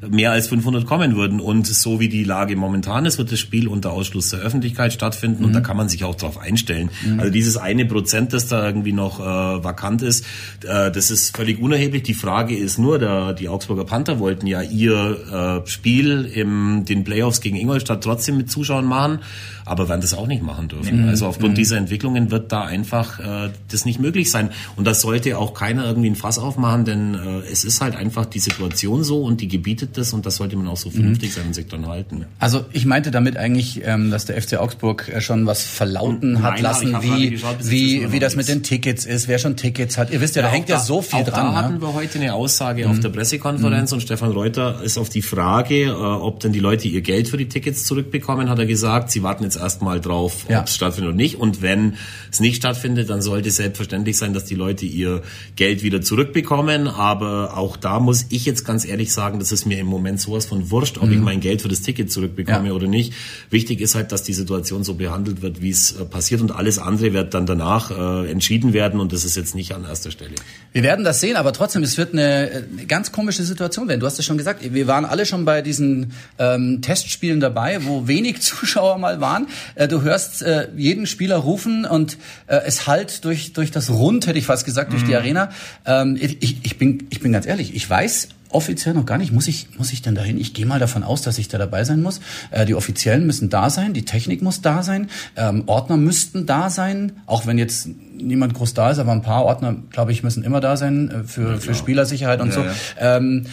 [0.08, 3.68] mehr als 500 kommen würden und so wie die Lage momentan ist, wird das Spiel
[3.68, 5.64] unter Ausschluss der Öffentlichkeit stattfinden und da mhm.
[5.64, 6.90] kann man sich auch darauf einstellen.
[7.06, 7.20] Mhm.
[7.20, 9.24] Also dieses eine Prozent, das da irgendwie noch äh,
[9.64, 10.26] vakant ist,
[10.64, 12.04] äh, das ist völlig unerheblich.
[12.04, 17.04] Die Frage ist nur, der, die Augsburger Panther wollten ja ihr äh, Spiel im den
[17.04, 19.20] Playoffs gegen Ingolstadt trotzdem mit Zuschauern machen
[19.66, 21.04] aber werden das auch nicht machen dürfen.
[21.04, 21.10] Mhm.
[21.10, 21.56] Also aufgrund mhm.
[21.56, 24.52] dieser Entwicklungen wird da einfach äh, das nicht möglich sein.
[24.76, 28.26] Und das sollte auch keiner irgendwie ein Fass aufmachen, denn äh, es ist halt einfach
[28.26, 31.42] die Situation so und die gebietet das und das sollte man auch so vernünftig mhm.
[31.42, 32.26] seinen Sektoren halten.
[32.40, 36.44] Also ich meinte damit eigentlich, ähm, dass der FC Augsburg äh, schon was verlauten Nein,
[36.44, 39.98] hat lassen, wie, geschaut, wie, das wie das mit den Tickets ist, wer schon Tickets
[39.98, 40.12] hat.
[40.12, 41.54] Ihr wisst ja, ja da hängt ja so viel auch dran.
[41.54, 43.02] Da hatten wir heute eine Aussage auf mhm.
[43.02, 43.96] der Pressekonferenz mhm.
[43.96, 47.38] und Stefan Reuter ist auf die Frage, äh, ob denn die Leute ihr Geld für
[47.38, 50.60] die Tickets zurückbekommen, hat er gesagt, sie warten jetzt erstmal drauf, ja.
[50.60, 51.40] ob es stattfindet oder nicht.
[51.40, 51.96] Und wenn
[52.32, 55.22] es nicht stattfindet, dann sollte es selbstverständlich sein, dass die Leute ihr
[55.56, 56.88] Geld wieder zurückbekommen.
[56.88, 60.46] Aber auch da muss ich jetzt ganz ehrlich sagen, das ist mir im Moment sowas
[60.46, 61.14] von wurscht, ob mhm.
[61.14, 62.74] ich mein Geld für das Ticket zurückbekomme ja.
[62.74, 63.14] oder nicht.
[63.50, 66.80] Wichtig ist halt, dass die Situation so behandelt wird, wie es äh, passiert und alles
[66.80, 70.36] andere wird dann danach äh, entschieden werden und das ist jetzt nicht an erster Stelle.
[70.72, 74.00] Wir werden das sehen, aber trotzdem, es wird eine, eine ganz komische Situation werden.
[74.00, 78.08] Du hast es schon gesagt, wir waren alle schon bei diesen ähm, Testspielen dabei, wo
[78.08, 79.45] wenig Zuschauer mal waren.
[79.76, 82.18] Äh, du hörst äh, jeden Spieler rufen und
[82.48, 85.08] äh, es halt durch durch das Rund, hätte ich fast gesagt, durch mhm.
[85.08, 85.50] die Arena.
[85.86, 89.32] Ähm, ich, ich bin ich bin ganz ehrlich, ich weiß offiziell noch gar nicht.
[89.32, 90.40] Muss ich, muss ich denn dahin?
[90.40, 92.22] Ich gehe mal davon aus, dass ich da dabei sein muss.
[92.52, 96.70] Äh, die Offiziellen müssen da sein, die Technik muss da sein, ähm, Ordner müssten da
[96.70, 100.44] sein, auch wenn jetzt niemand groß da ist, aber ein paar Ordner, glaube ich, müssen
[100.44, 102.62] immer da sein äh, für, ja, für Spielersicherheit und ja, so.
[102.62, 103.18] Ja.
[103.18, 103.46] Ähm,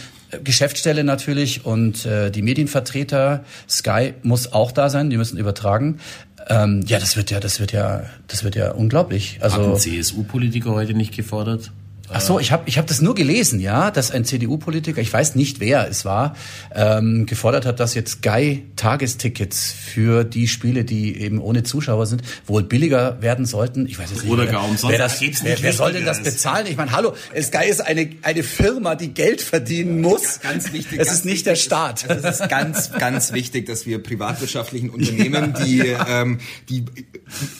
[0.43, 5.99] Geschäftsstelle natürlich und äh, die Medienvertreter, Sky muss auch da sein, die müssen übertragen.
[6.47, 9.39] Ähm, ja, das wird ja, das wird ja, das wird ja unglaublich.
[9.41, 11.71] Also Hatten CSU-Politiker heute nicht gefordert?
[12.09, 15.35] Ach so, ich habe ich hab das nur gelesen, ja, dass ein CDU-Politiker, ich weiß
[15.35, 16.35] nicht wer es war,
[16.75, 22.21] ähm, gefordert hat, dass jetzt Sky Tagestickets für die Spiele, die eben ohne Zuschauer sind,
[22.45, 23.87] wohl billiger werden sollten.
[23.87, 24.33] Ich weiß jetzt nicht.
[24.33, 24.89] Oder gar umsonst.
[24.89, 26.67] Wer, das, wer, wer soll denn das bezahlen?
[26.67, 30.41] Ich meine, hallo, Sky ist eine eine Firma, die Geld verdienen muss.
[30.41, 30.99] Ganz wichtig.
[30.99, 32.09] Es ist nicht der Staat.
[32.09, 36.83] Also es ist ganz ganz wichtig, dass wir privatwirtschaftlichen Unternehmen, die ähm, die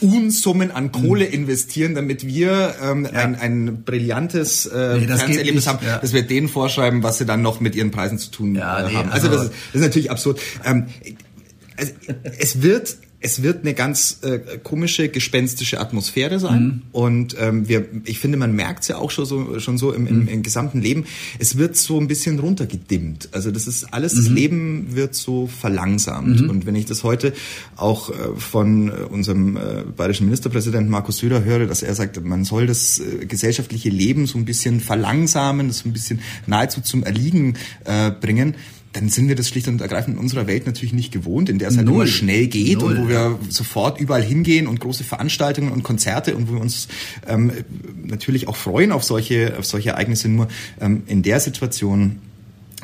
[0.00, 3.12] Unsummen an Kohle investieren, damit wir ähm, ja.
[3.12, 5.98] ein ein brillantes tolles äh, nee, Fernseherlebnis haben, ja.
[5.98, 8.88] dass wir denen vorschreiben, was sie dann noch mit ihren Preisen zu tun ja, äh,
[8.88, 9.10] nee, haben.
[9.10, 10.40] Also, also das, ist, das ist natürlich absurd.
[10.64, 10.86] Ähm,
[11.76, 11.92] also,
[12.38, 16.62] es wird es wird eine ganz äh, komische, gespenstische Atmosphäre sein.
[16.62, 16.82] Mhm.
[16.92, 20.06] Und ähm, wir, ich finde, man merkt es ja auch schon so, schon so im,
[20.06, 20.28] im, mhm.
[20.28, 21.06] im, gesamten Leben.
[21.38, 23.30] Es wird so ein bisschen runtergedimmt.
[23.32, 24.18] Also das ist alles, mhm.
[24.18, 26.42] das Leben wird so verlangsamt.
[26.42, 26.50] Mhm.
[26.50, 27.32] Und wenn ich das heute
[27.76, 32.44] auch äh, von äh, unserem äh, bayerischen Ministerpräsidenten Markus Söder höre, dass er sagt, man
[32.44, 37.02] soll das äh, gesellschaftliche Leben so ein bisschen verlangsamen, das so ein bisschen nahezu zum
[37.02, 37.54] Erliegen
[37.86, 38.54] äh, bringen,
[38.94, 41.68] dann sind wir das schlicht und ergreifend in unserer Welt natürlich nicht gewohnt, in der
[41.68, 41.94] es halt Null.
[41.94, 42.96] immer schnell geht Null.
[42.96, 46.88] und wo wir sofort überall hingehen und große Veranstaltungen und Konzerte und wo wir uns
[47.26, 47.52] ähm,
[48.04, 50.28] natürlich auch freuen auf solche, auf solche Ereignisse.
[50.28, 50.48] Nur
[50.80, 52.20] ähm, in der Situation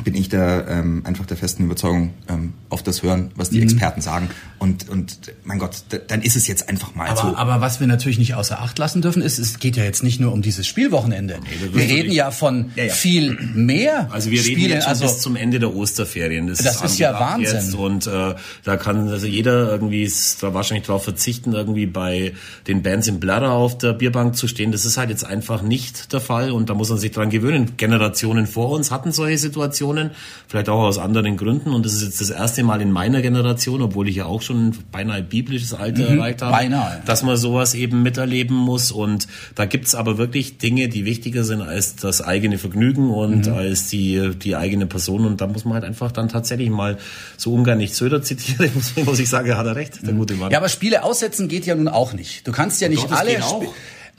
[0.05, 3.65] bin ich da ähm, einfach der festen Überzeugung, ähm, auf das hören, was die mhm.
[3.65, 4.31] Experten sagen.
[4.59, 5.77] Und, und mein Gott,
[6.09, 7.37] dann ist es jetzt einfach mal aber, so.
[7.37, 10.21] Aber was wir natürlich nicht außer Acht lassen dürfen, ist, es geht ja jetzt nicht
[10.21, 11.39] nur um dieses Spielwochenende.
[11.43, 12.93] Nee, wir reden ja von ja, ja.
[12.93, 16.47] viel mehr Also wir Spielen, reden jetzt also, bis zum Ende der Osterferien.
[16.47, 17.57] Das, das ist, ist ja Wahnsinn.
[17.57, 17.75] Jetzt.
[17.75, 18.35] Und äh,
[18.65, 22.35] da kann also jeder irgendwie da wahrscheinlich drauf verzichten, irgendwie bei
[22.67, 24.73] den Bands im Bladder auf der Bierbank zu stehen.
[24.73, 27.77] Das ist halt jetzt einfach nicht der Fall und da muss man sich dran gewöhnen.
[27.77, 30.11] Generationen vor uns hatten solche Situationen Generationen,
[30.49, 31.73] vielleicht auch aus anderen Gründen.
[31.73, 34.77] Und das ist jetzt das erste Mal in meiner Generation, obwohl ich ja auch schon
[34.91, 37.03] beinahe biblisches Alter mhm, erreicht habe, beinahe.
[37.07, 38.91] dass man sowas eben miterleben muss.
[38.91, 43.53] Und da gibt's aber wirklich Dinge, die wichtiger sind als das eigene Vergnügen und mhm.
[43.53, 45.27] als die, die eigene Person.
[45.27, 46.99] Und da muss man halt einfach dann tatsächlich mal
[47.37, 50.19] so ungern nicht Söder zitieren, muss, muss ich sagen, hat er recht, der mhm.
[50.19, 50.51] gute Mann.
[50.51, 52.47] Ja, aber Spiele aussetzen geht ja nun auch nicht.
[52.47, 53.41] Du kannst ja nicht Doch, alle...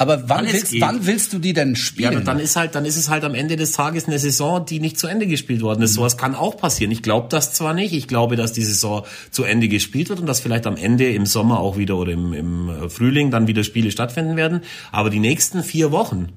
[0.01, 2.13] Aber wann willst, wann willst du die denn spielen?
[2.13, 4.79] Ja, dann ist halt, dann ist es halt am Ende des Tages eine Saison, die
[4.79, 5.91] nicht zu Ende gespielt worden ist.
[5.91, 5.95] Mhm.
[5.95, 6.91] Sowas kann auch passieren.
[6.91, 7.93] Ich glaube das zwar nicht.
[7.93, 11.27] Ich glaube, dass die Saison zu Ende gespielt wird und dass vielleicht am Ende im
[11.27, 14.61] Sommer auch wieder oder im, im Frühling dann wieder Spiele stattfinden werden.
[14.91, 16.29] Aber die nächsten vier Wochen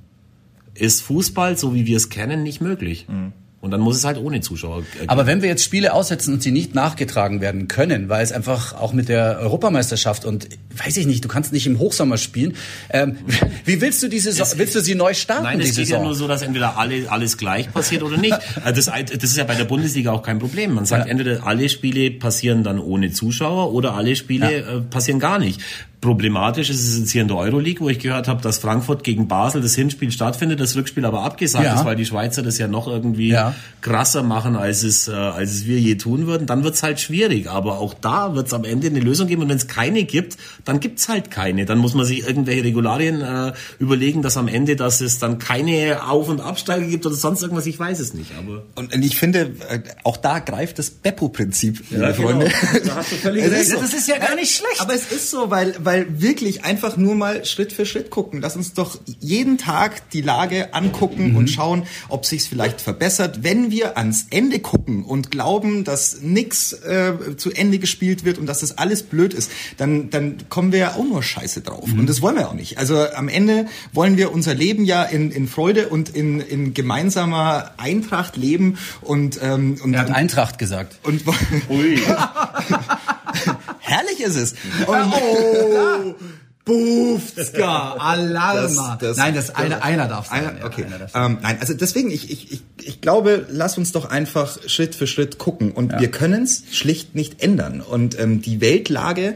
[0.75, 3.07] ist Fußball, so wie wir es kennen, nicht möglich.
[3.09, 3.33] Mhm.
[3.65, 4.81] Und dann muss es halt ohne Zuschauer.
[4.81, 8.31] Äh, Aber wenn wir jetzt Spiele aussetzen und sie nicht nachgetragen werden können, weil es
[8.31, 10.51] einfach auch mit der Europameisterschaft und
[10.85, 12.55] weiß ich nicht, du kannst nicht im Hochsommer spielen.
[12.91, 13.17] Ähm,
[13.65, 15.45] wie willst du diese Saison, willst du sie neu starten?
[15.45, 15.99] Nein, es geht Saison?
[15.99, 18.37] ja nur so, dass entweder alle, alles gleich passiert oder nicht.
[18.65, 20.75] Äh, Das, das ist ja bei der Bundesliga auch kein Problem.
[20.75, 21.11] Man sagt, Ja.
[21.13, 25.61] entweder alle Spiele passieren dann ohne Zuschauer oder alle Spiele äh, passieren gar nicht.
[26.01, 29.27] Problematisch ist es jetzt hier in der Euroleague, wo ich gehört habe, dass Frankfurt gegen
[29.27, 31.77] Basel das Hinspiel stattfindet, das Rückspiel aber abgesagt Ja.
[31.77, 33.55] ist, weil die Schweizer das ja noch irgendwie Ja.
[33.81, 36.47] krasser machen, als es, äh, als es wir je tun würden.
[36.47, 37.49] Dann wird's halt schwierig.
[37.49, 39.43] Aber auch da wird's am Ende eine Lösung geben.
[39.43, 41.65] Und wenn es keine gibt, dann gibt's halt keine.
[41.67, 46.09] Dann muss man sich irgendwelche Regularien äh, überlegen, dass am Ende, dass es dann keine
[46.09, 47.67] Auf- und Absteige gibt oder sonst irgendwas.
[47.67, 48.31] Ich weiß es nicht.
[48.39, 52.13] Aber Und ich finde, äh, auch da greift das Beppo-Prinzip, liebe genau.
[52.15, 52.51] Freunde.
[52.85, 53.71] Da hast du völlig recht.
[53.71, 53.77] so.
[53.81, 54.81] Das ist ja gar nicht schlecht.
[54.81, 58.41] Aber es ist so, weil, weil wirklich einfach nur mal Schritt für Schritt gucken.
[58.41, 61.37] Lass uns doch jeden Tag die Lage angucken Mhm.
[61.37, 63.43] und schauen, ob sich's vielleicht verbessert.
[63.43, 68.47] Wenn wir ans Ende gucken und glauben, dass nix äh, zu Ende gespielt wird und
[68.47, 71.89] dass das alles blöd ist, dann, dann kommen wir ja auch nur Scheiße drauf.
[71.89, 71.99] Mhm.
[71.99, 72.79] Und das wollen wir auch nicht.
[72.79, 77.73] Also am Ende wollen wir unser Leben ja in, in Freude und in, in gemeinsamer
[77.77, 81.01] Eintracht leben und, ähm, und, er hat und Eintracht gesagt.
[81.03, 81.23] und
[81.69, 81.99] Ui.
[83.81, 84.53] herrlich ist es.
[84.87, 86.15] Und, oh,
[86.65, 88.99] Bufska, Alarma.
[89.17, 90.85] Nein, das eine- einer darf sein, Einer, ja, okay.
[90.85, 94.57] einer darf ähm, nein, also deswegen, ich, ich, ich, ich glaube, lass uns doch einfach
[94.69, 95.73] Schritt für Schritt gucken.
[95.73, 97.81] Und wir können es schlicht nicht ändern.
[97.81, 99.35] Und ähm, die Weltlage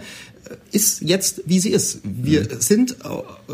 [0.72, 2.00] ist jetzt, wie sie ist.
[2.04, 2.60] Wir Mhm.
[2.60, 3.52] sind äh,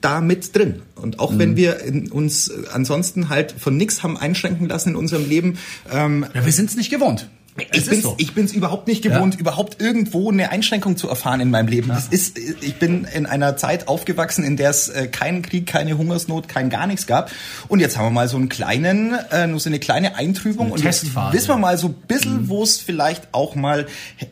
[0.00, 0.82] da mit drin.
[0.96, 4.96] Und auch wenn wir in uns äh, ansonsten halt von nichts haben einschränken lassen in
[4.96, 5.58] unserem Leben,
[5.92, 7.28] ähm, Ja, wir sind es nicht gewohnt.
[7.56, 8.14] Ich bin's, so.
[8.18, 11.88] ich bin's überhaupt nicht gewohnt, überhaupt irgendwo eine Einschränkung zu erfahren in meinem Leben.
[11.88, 15.96] Das ist, ich bin in einer Zeit aufgewachsen, in der es äh, keinen Krieg, keine
[15.96, 17.30] Hungersnot, kein gar nichts gab.
[17.68, 20.72] Und jetzt haben wir mal so einen kleinen, äh, nur so eine kleine Eintrübung.
[20.72, 21.32] und jetzt Testphase.
[21.32, 23.86] wissen wir mal so ein bisschen, wo es vielleicht auch mal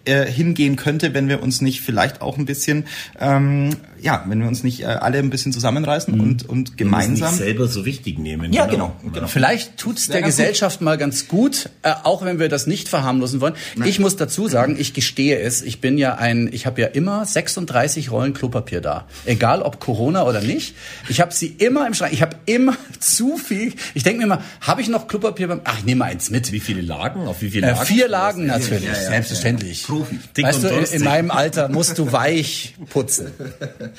[0.05, 2.87] äh, hingehen könnte, wenn wir uns nicht vielleicht auch ein bisschen,
[3.21, 3.71] ähm,
[4.03, 7.29] ja, wenn wir uns nicht äh, alle ein bisschen zusammenreißen und, und müssen gemeinsam.
[7.31, 8.53] nicht selber so wichtig nehmen.
[8.53, 9.27] Ja, genau, genau.
[9.27, 13.55] Vielleicht tut's der Gesellschaft mal ganz gut, äh, auch wenn wir das nicht verharmlosen wollen.
[13.85, 17.25] Ich muss dazu sagen, ich gestehe es, ich bin ja ein, ich habe ja immer
[17.25, 19.07] 36 Rollen Klopapier da.
[19.25, 20.75] Egal ob Corona oder nicht.
[21.09, 22.13] Ich habe sie immer im Schrank.
[22.13, 23.73] Ich habe immer zu viel.
[23.95, 25.61] Ich denke mir mal, habe ich noch Klopapier beim.
[25.65, 26.51] Ach, ich nehme mal eins mit.
[26.53, 27.27] Wie viele Lagen?
[27.27, 27.87] Auf wie viele Äh, Lagen?
[27.87, 29.85] vier Lagen natürlich, ja, ja, selbstverständlich.
[29.85, 30.19] Profi.
[30.37, 33.29] Dick weißt und du, in, in meinem Alter musst du weich putzen.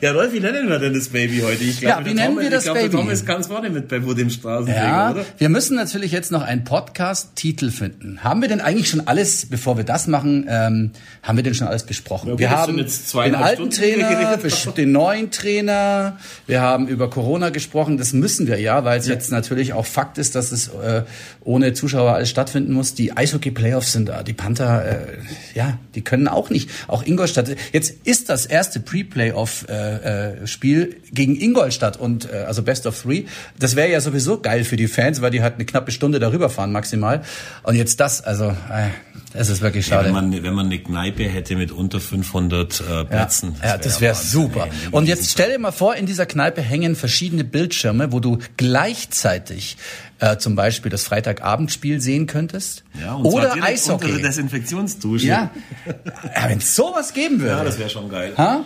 [0.00, 1.64] Ja, Rolf, wie nennen wir denn das Baby heute?
[1.64, 2.88] Ich Ja, glaub, wie der nennen Tom- wir das glaub, Baby?
[2.90, 5.24] Der Tom ist ganz vorne mit bei dem Straßenfeger, Ja, oder?
[5.38, 8.22] wir müssen natürlich jetzt noch einen Podcast-Titel finden.
[8.22, 10.90] Haben wir denn eigentlich schon alles, bevor wir das machen, ähm,
[11.22, 12.26] haben wir denn schon alles besprochen?
[12.28, 14.36] Ja, gut, wir haben jetzt den alten Stunden, Trainer,
[14.76, 17.96] den neuen Trainer, wir haben über Corona gesprochen.
[17.98, 21.02] Das müssen wir ja, weil es jetzt natürlich auch Fakt ist, dass es äh,
[21.44, 22.94] ohne Zuschauer alles stattfinden muss.
[22.94, 24.22] Die Eishockey-Playoffs sind da.
[24.22, 25.06] Die Panther, äh,
[25.54, 26.70] ja, die können auch nicht.
[26.88, 27.48] Auch Ingolstadt.
[27.72, 28.80] Jetzt ist das erste
[29.46, 33.24] Pre-Playoff-Spiel gegen Ingolstadt und äh, also Best of Three.
[33.58, 36.50] Das wäre ja sowieso geil für die Fans, weil die halt eine knappe Stunde darüber
[36.50, 37.22] fahren maximal.
[37.62, 38.88] Und jetzt das, also äh,
[39.34, 40.06] es ist wirklich Ja, schade.
[40.06, 43.54] wenn, man, wenn man eine Kneipe hätte mit unter 500 äh, Ja, Plätzen.
[43.62, 44.64] ja, das wäre Wahnsinn, super.
[44.66, 44.88] ey.
[44.90, 49.76] Und jetzt stell dir mal vor, in dieser Kneipe hängen verschiedene Bildschirme, wo du gleichzeitig
[50.20, 54.10] äh, zum Beispiel das Freitagabendspiel sehen könntest ja, und zwar oder direkt Eishockey.
[54.12, 55.26] Unter Desinfektionsdusche.
[55.26, 55.50] Ja,
[55.86, 58.32] ja wenn es sowas geben würde, ja das wäre schon geil.
[58.36, 58.64] ha?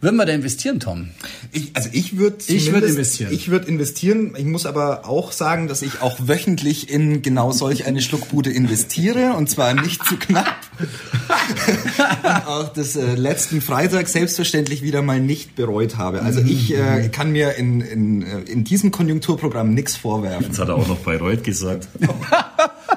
[0.00, 1.08] Würden wir da investieren, Tom?
[1.52, 3.32] Ich, also ich würde Ich würd investieren.
[3.32, 4.34] Ich würde investieren.
[4.36, 9.34] Ich muss aber auch sagen, dass ich auch wöchentlich in genau solch eine Schluckbude investiere
[9.34, 10.56] und zwar nicht zu knapp.
[10.78, 16.22] und auch das äh, letzten Freitag selbstverständlich wieder mal nicht bereut habe.
[16.22, 20.46] Also ich äh, kann mir in, in, äh, in diesem Konjunkturprogramm nichts vorwerfen.
[20.48, 21.88] Das hat er auch noch Bayreuth gesagt.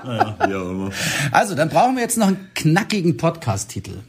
[0.06, 0.92] naja, wie auch immer.
[1.32, 4.00] Also, dann brauchen wir jetzt noch einen knackigen Podcast-Titel.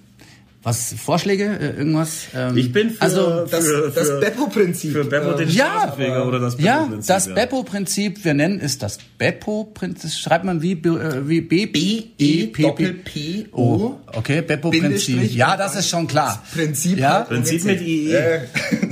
[0.64, 2.26] Was, Vorschläge, äh, irgendwas?
[2.34, 4.92] Ähm, Ich bin für, also, Das, für, das für, Beppo-Prinzip.
[4.92, 7.08] für Beppo den Ja, Straßenfeger oder das ja, Beppo-Prinzip.
[7.08, 7.34] das ja.
[7.34, 12.46] Beppo-Prinzip, wir nennen es das Beppo-Prinzip, das schreibt man wie, äh, wie B, B, E,
[12.46, 13.94] P, P, P, O.
[14.06, 15.32] Okay, Beppo-Prinzip.
[15.32, 16.42] Ja, das ist schon klar.
[16.54, 16.98] Prinzip.
[16.98, 18.14] Ja, Prinzip mit IE.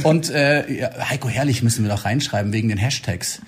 [0.02, 3.40] und äh, ja, Heiko Herrlich müssen wir doch reinschreiben wegen den Hashtags.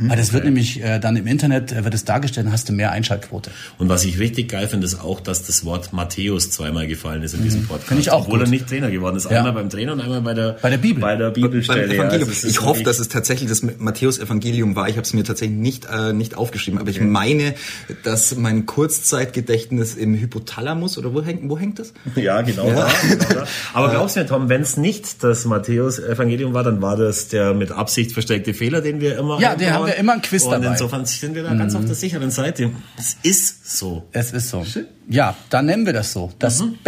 [0.00, 2.72] Weil das wird nämlich äh, dann im Internet, äh, wird es dargestellt, dann hast du
[2.72, 3.50] mehr Einschaltquote.
[3.78, 7.34] Und was ich richtig geil finde, ist auch, dass das Wort Matthäus zweimal gefallen ist
[7.34, 7.88] in diesem Podcast.
[7.88, 8.48] Finde ich auch Obwohl gut.
[8.48, 9.30] er nicht Trainer geworden ist.
[9.30, 9.38] Ja.
[9.38, 11.00] Einmal beim Trainer und einmal bei der, Bei der Bibel.
[11.00, 11.94] Bei der Bibelstelle.
[11.94, 12.02] Ja.
[12.04, 14.88] Also ich hoffe, dass es tatsächlich das Matthäus-Evangelium war.
[14.88, 17.54] Ich habe es mir tatsächlich nicht, äh, nicht aufgeschrieben, aber ich meine,
[18.02, 21.92] dass mein Kurzzeitgedächtnis im Hypothalamus oder wo hängt, wo hängt das?
[22.16, 22.68] Ja, genau.
[22.70, 23.44] Da, genau da.
[23.74, 27.54] Aber glaubst du mir, Tom, wenn es nicht das Matthäus-Evangelium war, dann war das der
[27.54, 30.52] mit Absicht versteckte Fehler, den wir immer Ja, den haben wir immer ein Quiz Und
[30.52, 30.66] dabei.
[30.66, 30.72] Mhm.
[30.72, 32.70] insofern sind wir da ganz auf der sicheren Seite.
[32.98, 34.04] Es ist so.
[34.12, 34.64] Es ist so.
[35.08, 36.30] Ja, dann nennen wir das so.
[36.38, 36.78] Das Mhm.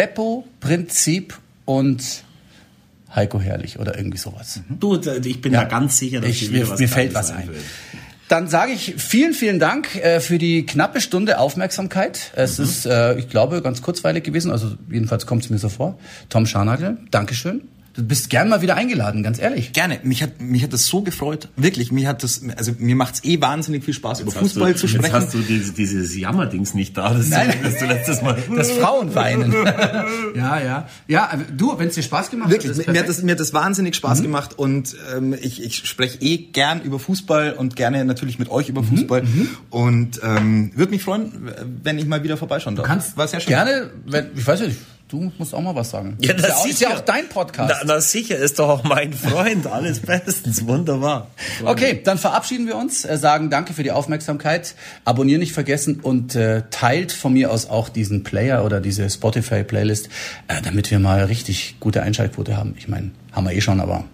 [0.71, 2.03] Beppo-Prinzip und
[3.15, 4.61] Heiko Herrlich oder irgendwie sowas.
[4.69, 5.65] Du, ich bin Ja.
[5.65, 7.39] da ganz sicher, dass Ich- mir- was mir fällt was ein.
[7.39, 7.59] einfällt.
[8.29, 12.31] Dann sage ich vielen, vielen Dank äh, für die knappe Stunde Aufmerksamkeit.
[12.37, 12.65] Es Mhm.
[12.65, 14.53] ist, äh, ich glaube, ganz kurzweilig gewesen.
[14.53, 15.99] Also jedenfalls kommt es mir so vor.
[16.29, 17.63] Tom Scharnagel, Dankeschön.
[17.95, 19.73] Du bist gern mal wieder eingeladen, ganz ehrlich.
[19.73, 19.99] Gerne.
[20.05, 21.49] Mich hat, mich hat das so gefreut.
[21.57, 21.91] Wirklich.
[21.91, 24.79] Mir hat das, also mir macht's eh wahnsinnig viel Spaß, über Jetzt hast Fußball du,
[24.79, 25.15] zu Jetzt sprechen.
[25.15, 27.53] hast du dieses, dieses Jammerdings nicht da, das, Nein.
[27.61, 28.39] du, das du letztes Mal...
[28.55, 29.53] Das Frauenweinen.
[30.37, 30.89] ja, ja.
[31.09, 33.41] Ja, du, wenn es dir Spaß gemacht Wirklich, hat, ist mir, hat das, mir hat
[33.41, 38.05] das wahnsinnig Spaß gemacht und ähm, ich, ich spreche eh gern über Fußball und gerne
[38.05, 39.25] natürlich mit euch über Fußball
[39.71, 41.51] und ähm, würde mich freuen,
[41.83, 42.87] wenn ich mal wieder vorbeischauen darf.
[42.87, 43.49] kannst War sehr schön.
[43.49, 44.77] gerne, wenn, ich weiß nicht,
[45.11, 46.17] du musst auch mal was sagen.
[46.21, 47.75] Ja, ist, das ja auch, ist ja auch dein Podcast.
[47.83, 49.67] Na, na sicher, ist doch auch mein Freund.
[49.67, 51.31] Alles bestens, wunderbar.
[51.65, 56.35] Okay, dann verabschieden wir uns, äh, sagen danke für die Aufmerksamkeit, abonnieren nicht vergessen und
[56.35, 60.09] äh, teilt von mir aus auch diesen Player oder diese Spotify-Playlist,
[60.49, 62.75] äh, damit wir mal richtig gute Einschaltquote haben.
[62.79, 64.05] Ich meine, haben wir eh schon, aber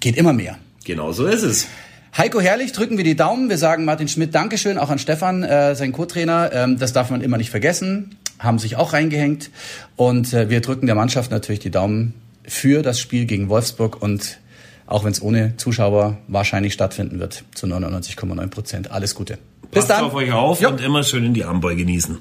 [0.00, 0.56] geht immer mehr.
[0.84, 1.68] Genau so ist es.
[2.16, 3.48] Heiko Herrlich, drücken wir die Daumen.
[3.48, 6.50] Wir sagen Martin Schmidt Dankeschön, auch an Stefan, äh, sein Co-Trainer.
[6.52, 8.16] Ähm, das darf man immer nicht vergessen.
[8.38, 9.50] Haben sich auch reingehängt.
[9.96, 12.14] Und äh, wir drücken der Mannschaft natürlich die Daumen
[12.44, 14.38] für das Spiel gegen Wolfsburg und
[14.86, 18.90] auch wenn es ohne Zuschauer wahrscheinlich stattfinden wird, zu 99,9 Prozent.
[18.90, 19.38] Alles Gute.
[19.70, 20.04] Bis Passt dann.
[20.04, 20.68] auf euch auf Jo.
[20.68, 22.18] und immer schön in die Armbeuge genießen.